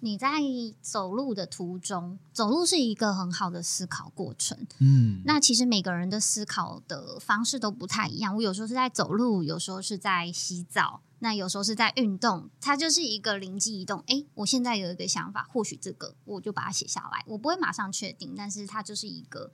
[0.00, 0.40] 你在
[0.80, 4.66] 走路的途中，走路是一个很好的思考过程。
[4.80, 8.34] 嗯，那其实每个人的思考的方式都不太一样。
[8.34, 12.50] 我有时候是在走路，有时候是在洗澡，那有时候是在运动。
[12.60, 14.02] 它就是一个灵机一动。
[14.08, 17.22] 哎，我现在有一个想法，或许这个我就把它写下来。
[17.28, 19.52] 我不会马上确定，但是它就是一个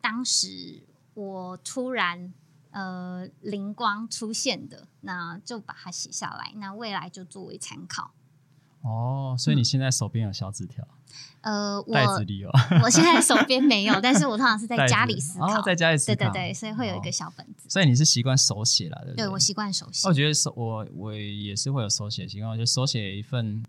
[0.00, 2.32] 当时我突然。
[2.72, 8.12] 呃，灵光出现的，那就把它写下来，那未来就作为参考。
[8.80, 10.86] 哦，所以你现在手边有小纸条？
[11.42, 12.50] 呃，袋子里有。
[12.82, 16.16] 我现在手边没有， 但是我通常是在家里思考，在家里思考。
[16.16, 17.68] 对对对，所以会有一个小本子。
[17.68, 19.26] 所以你是习惯手写了，对不对？
[19.26, 20.08] 对我习惯手写。
[20.08, 23.62] 我觉得手我我也是会有手写习惯，我觉得手写一份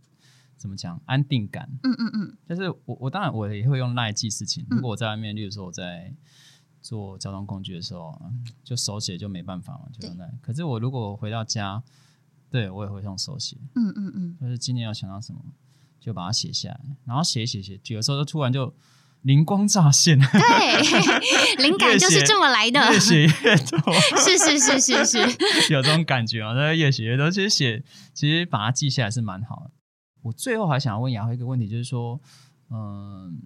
[0.57, 1.69] 怎么讲安定感。
[1.83, 2.37] 嗯嗯嗯。
[2.47, 4.65] 就是我我当然我也会用赖记事情。
[4.69, 6.13] 如果我在外面，例如说我在。
[6.83, 8.21] 做交通工具的时候，
[8.61, 10.29] 就手写就没办法嘛，就那。
[10.41, 11.81] 可是我如果回到家，
[12.51, 13.55] 对我也会用手写。
[13.75, 15.39] 嗯嗯嗯，就是今天要想到什么，
[15.99, 18.75] 就把它写下来，然后写写写，有时候就突然就
[19.21, 20.19] 灵光乍现。
[20.19, 22.79] 对， 灵感就是这么来的。
[22.91, 26.51] 越写越多，是是是是是，有这种感觉啊！
[26.53, 27.81] 那越写越多，其实写
[28.13, 29.71] 其实把它记下来是蛮好的。
[30.23, 32.19] 我最后还想要问雅慧一个问题，就是说，
[32.69, 33.41] 嗯。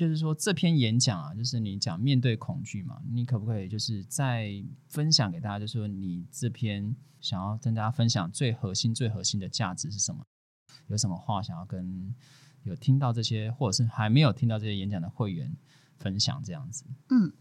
[0.00, 4.50] 就是说，这篇演讲啊，就是你讲面对恐惧嘛，你可不可以就是再
[4.88, 10.24] 分享给大家，就是说你这篇想要跟大家分享最核心、最核心的价值是什么？
[10.86, 12.14] 有什么话想要跟
[12.62, 15.54] 有听到这些，或者是还没有听到这些演讲的会员
[15.98, 16.42] 分享？
[16.42, 17.34] 这样子，嗯，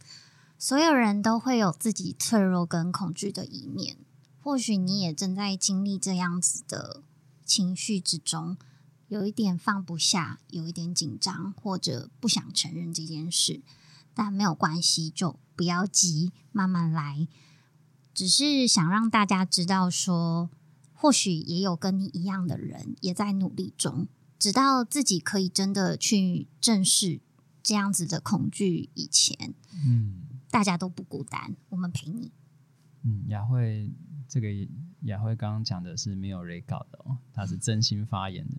[0.57, 3.95] 所有人都会有自己脆弱跟恐惧的一面，
[4.41, 7.03] 或许你也正在经历这样子的
[7.45, 8.57] 情绪之中。
[9.10, 13.62] 有一点放不下，有一点紧张，或者不想承认这件事，
[14.14, 17.28] 但没有关系，就不要急，慢慢来。
[18.14, 20.49] 只是想让大家知道，说
[20.93, 24.07] 或许也有跟你一样的人也在努力中，
[24.38, 27.20] 直到自己可以真的去正视
[27.64, 29.55] 这样子的恐惧以前，
[29.86, 32.32] 嗯，大家都不孤单，我们陪你。
[33.03, 33.89] 嗯，雅慧，
[34.28, 34.49] 这个
[35.03, 38.57] 雅慧刚刚讲的是没有 re 稿的哦，他是真心发言的。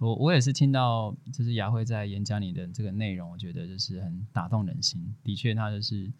[0.00, 5.14] 我我也是听到，就是雅慧在演讲里的这个内容，我觉得就是很打动人心。
[5.22, 6.10] 的确，他就是，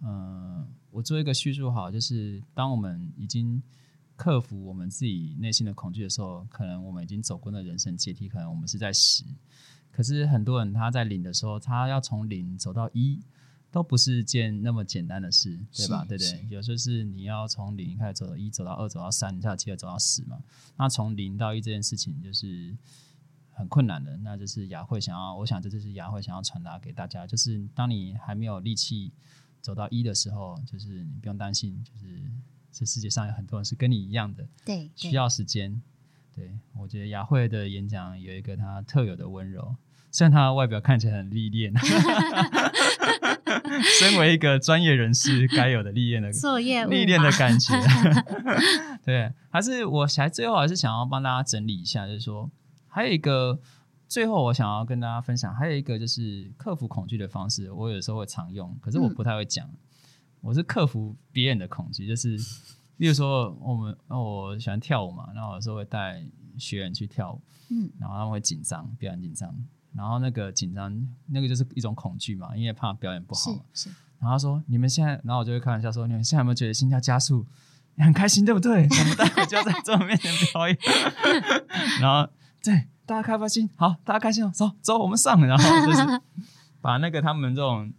[0.00, 3.60] 嗯，我做一个叙述好，就是当我们已经
[4.14, 9.24] 克服我们自己内心的恐惧的时候，可能我们已经走过那人生阶梯，可能我们是在十。
[9.90, 13.20] 可是很多人他在零的时候，他要从零走到一，
[13.72, 16.04] 都不是件那么简单的事，对吧？
[16.08, 20.38] 对对，有时候是你要从零开始走到一，走到二，走到三，你才有机会走到十嘛。
[20.76, 22.72] 那从零到一这件事情，就是。
[23.56, 29.10] 很困难的，那就是雅慧想要，我想这就是雅慧想要传达给大家，就是当你还没有力气
[29.62, 32.22] 走到一的时候，就是你不用担心，就是
[32.70, 35.80] 这世界上有很多人是跟你一样的，对，需要时间。
[36.34, 39.74] 对我觉得雅慧的演讲有一个她特有的温柔，
[40.12, 41.72] 虽然她外表看起来很历练，
[43.98, 47.72] 身为一个专业人士该有的历练的作业务历练的感觉，
[49.02, 52.50] 对，还是我还最后还是想要帮大家整理一下，就是说
[52.96, 53.60] 还有一个
[54.08, 59.68] 最后我想要跟大家分享，还有一个就是克服恐惧的方式，我有时候会常用，可是我嗯不太会讲。
[60.40, 62.38] 我是克服别人的恐惧，就是
[62.96, 66.24] 例如说我们哦我喜欢跳舞嘛，然后有时候会带
[66.56, 69.54] 学员去跳舞，嗯然后他们会紧张，表演紧张，
[69.92, 73.60] 然后那个紧张那个就是一种恐惧嘛，因为怕表演不好嘛。
[73.74, 77.44] 是是，然后他说：“你们现在，然后我就会开玩笑说，你们现在有没有觉得心跳加速？
[77.96, 78.88] 你很开心，对不对？
[78.88, 80.78] 我们待会就要在众人面前表演。
[82.00, 82.30] 然后
[82.70, 83.70] 对大家开不开心？
[83.76, 85.40] 好，大家开心哦，走走，我们上。
[85.46, 86.20] 然后就是
[86.82, 87.92] 把那个他们这种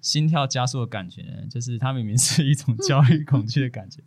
[0.00, 4.02] 心跳加速的感觉，就是他明明是一种焦虑、恐惧的感觉，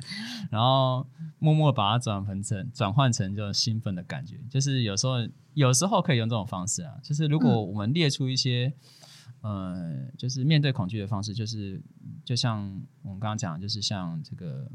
[0.52, 1.06] 然后
[1.40, 4.40] 默默把它转换成转换成这种兴奋的感觉。
[4.50, 5.16] 就是有时候
[5.54, 8.74] 有时候可以用这种方式啊，就是如果我们列出一些。
[9.42, 11.84] 呃，就是面对恐惧的方式，就是
[12.24, 12.62] 就像
[13.02, 14.72] 我们刚刚讲，就是像这个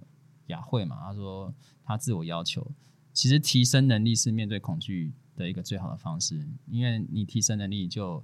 [0.48, 2.70] 雅慧嘛，她说她自我要求，
[3.14, 8.22] 其实提升能力是面对恐惧的一个最好的方式，因为你提升能力你就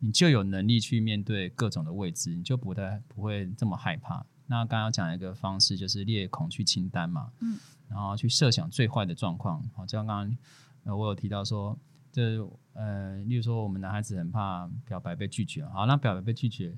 [0.00, 4.24] 你就有能力去面对各种的未知，你就不太不会这么害怕。
[4.46, 7.58] 那刚刚讲一个方式就是列恐惧清单嘛，嗯，
[7.88, 10.36] 然后去设想最坏的状况，好，就像刚刚
[10.84, 11.78] 呃我有提到说。
[12.14, 16.72] 这呃，例如说，我们男孩子很怕表白被拒绝，好，那表白被拒绝，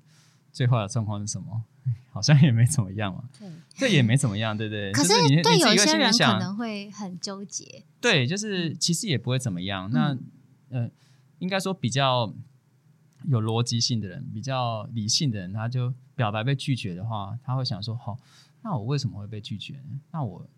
[0.57, 1.63] 最坏的状况是什么？
[2.11, 3.47] 好像也没怎么样嘛，对。
[3.75, 4.91] 这也没怎么样，对不对？
[4.91, 9.91] 可就是你对有一些人可能会很纠结，对，就是其实也不会怎么样。
[9.91, 10.23] 那嗯
[10.71, 10.91] 呃，
[11.41, 12.33] 应该说比较
[13.25, 18.19] 有逻辑性的人，比较理性的人，他就表白被拒绝的话，他会想说：好、
[18.63, 20.01] 那我为什么会被拒绝呢？
[20.11, 20.49] 那我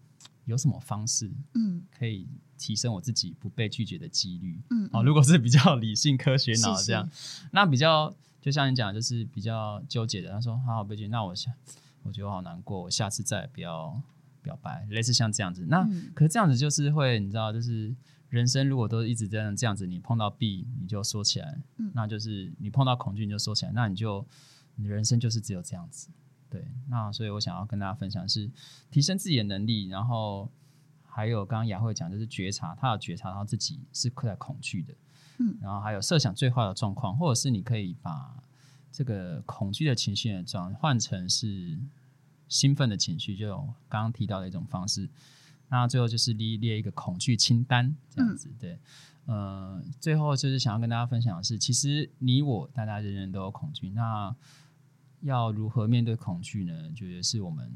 [0.44, 4.60] 有什么方式嗯可以提升我自己不被拒绝的几率？
[4.70, 7.10] 嗯，哦，如果是比较理性、科学脑是这样，
[7.50, 10.30] 那比较就像你讲，就是比较纠结的。
[10.30, 11.52] 他说：“好好被拒绝，那我下，
[12.02, 14.00] 我觉得我好难过，我下次再也不要
[14.42, 17.94] 表白。”类似像这样子，那、嗯可是这样子就是会，你知道，就是
[18.28, 24.26] 人生如果都一直这样这样子，你碰到 B 你就缩起来，嗯那就是你碰到恐惧你就缩起来，那你就
[24.76, 26.08] 你人生就是只有这样子。
[26.50, 28.50] 对，那所以我想要跟大家分享是
[28.90, 30.50] 提升自己的能力，然后
[31.04, 34.94] 还有刚刚雅慧讲，就是觉察，他有觉察到自己是在恐惧的，
[35.38, 38.42] 嗯，然后还有设想最坏的状况，或者是你可以把
[38.90, 41.78] 这个恐惧的情绪呢转换成是
[42.48, 43.56] 兴奋的情绪，就
[43.88, 45.08] 刚刚提到的一种方式。
[45.68, 48.78] 那最后就是列列一个恐惧清单，这样子、对。
[49.26, 54.34] 呃，最后就是想要跟大家分享的是，其实你我大家人人都有恐惧，那
[55.20, 56.90] 要如何面对恐惧呢？
[56.94, 57.70] 觉得是我们，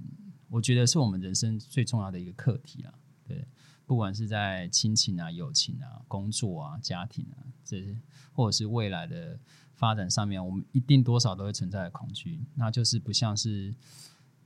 [0.49, 2.95] 我觉得是我们人生最重要的一个课题了。
[3.29, 3.47] 对，
[3.87, 7.97] 不管是在亲情啊、友情啊、工作啊、家庭啊，这些
[8.33, 9.39] 或者是未来的
[9.75, 12.41] 发展上面，我们一定多少都会存在恐惧。
[12.55, 13.75] 那就是不像是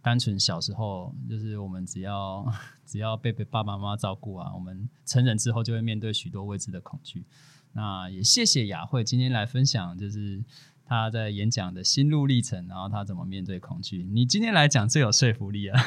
[0.01, 2.47] 单纯小时候，就是我们只要
[2.84, 7.24] 只要被被爸爸妈妈照顾啊，我们成人之后就会面对许多未知的恐惧。
[7.72, 10.43] 那也谢谢雅慧今天来分享，就是
[10.89, 14.07] 她在演讲的心路历程，然后他怎么面对恐惧。
[14.12, 15.82] 你今天来讲最有说服力啊！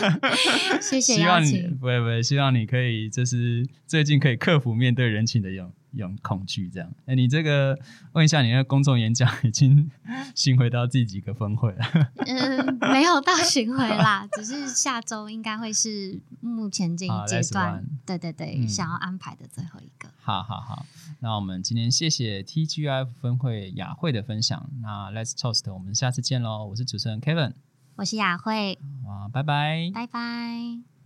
[0.80, 6.90] 谢谢希望你，不会不会，希望你可以就是最近可以克服面对人群的勇勇恐惧，这样。
[7.06, 7.78] 哎，你这个
[8.12, 9.90] 问一下，你的公众演讲已经
[10.34, 12.10] 巡回到第几个分会了？
[12.26, 20.08] 嗯，没有到巡回啦，只是下周应该会是目前这好一阶段对对对，嗯想要安排的最后一个。
[20.22, 20.86] 好好好，
[21.20, 24.70] 那我们今天谢谢 TGIF 分会雅慧的分享。
[24.80, 26.66] 那 Let's Toast，我们下次见喽！
[26.66, 27.54] 我是主持人 Kevin，
[27.96, 29.90] 我是雅慧，哇，拜拜。
[29.92, 30.99] 拜拜。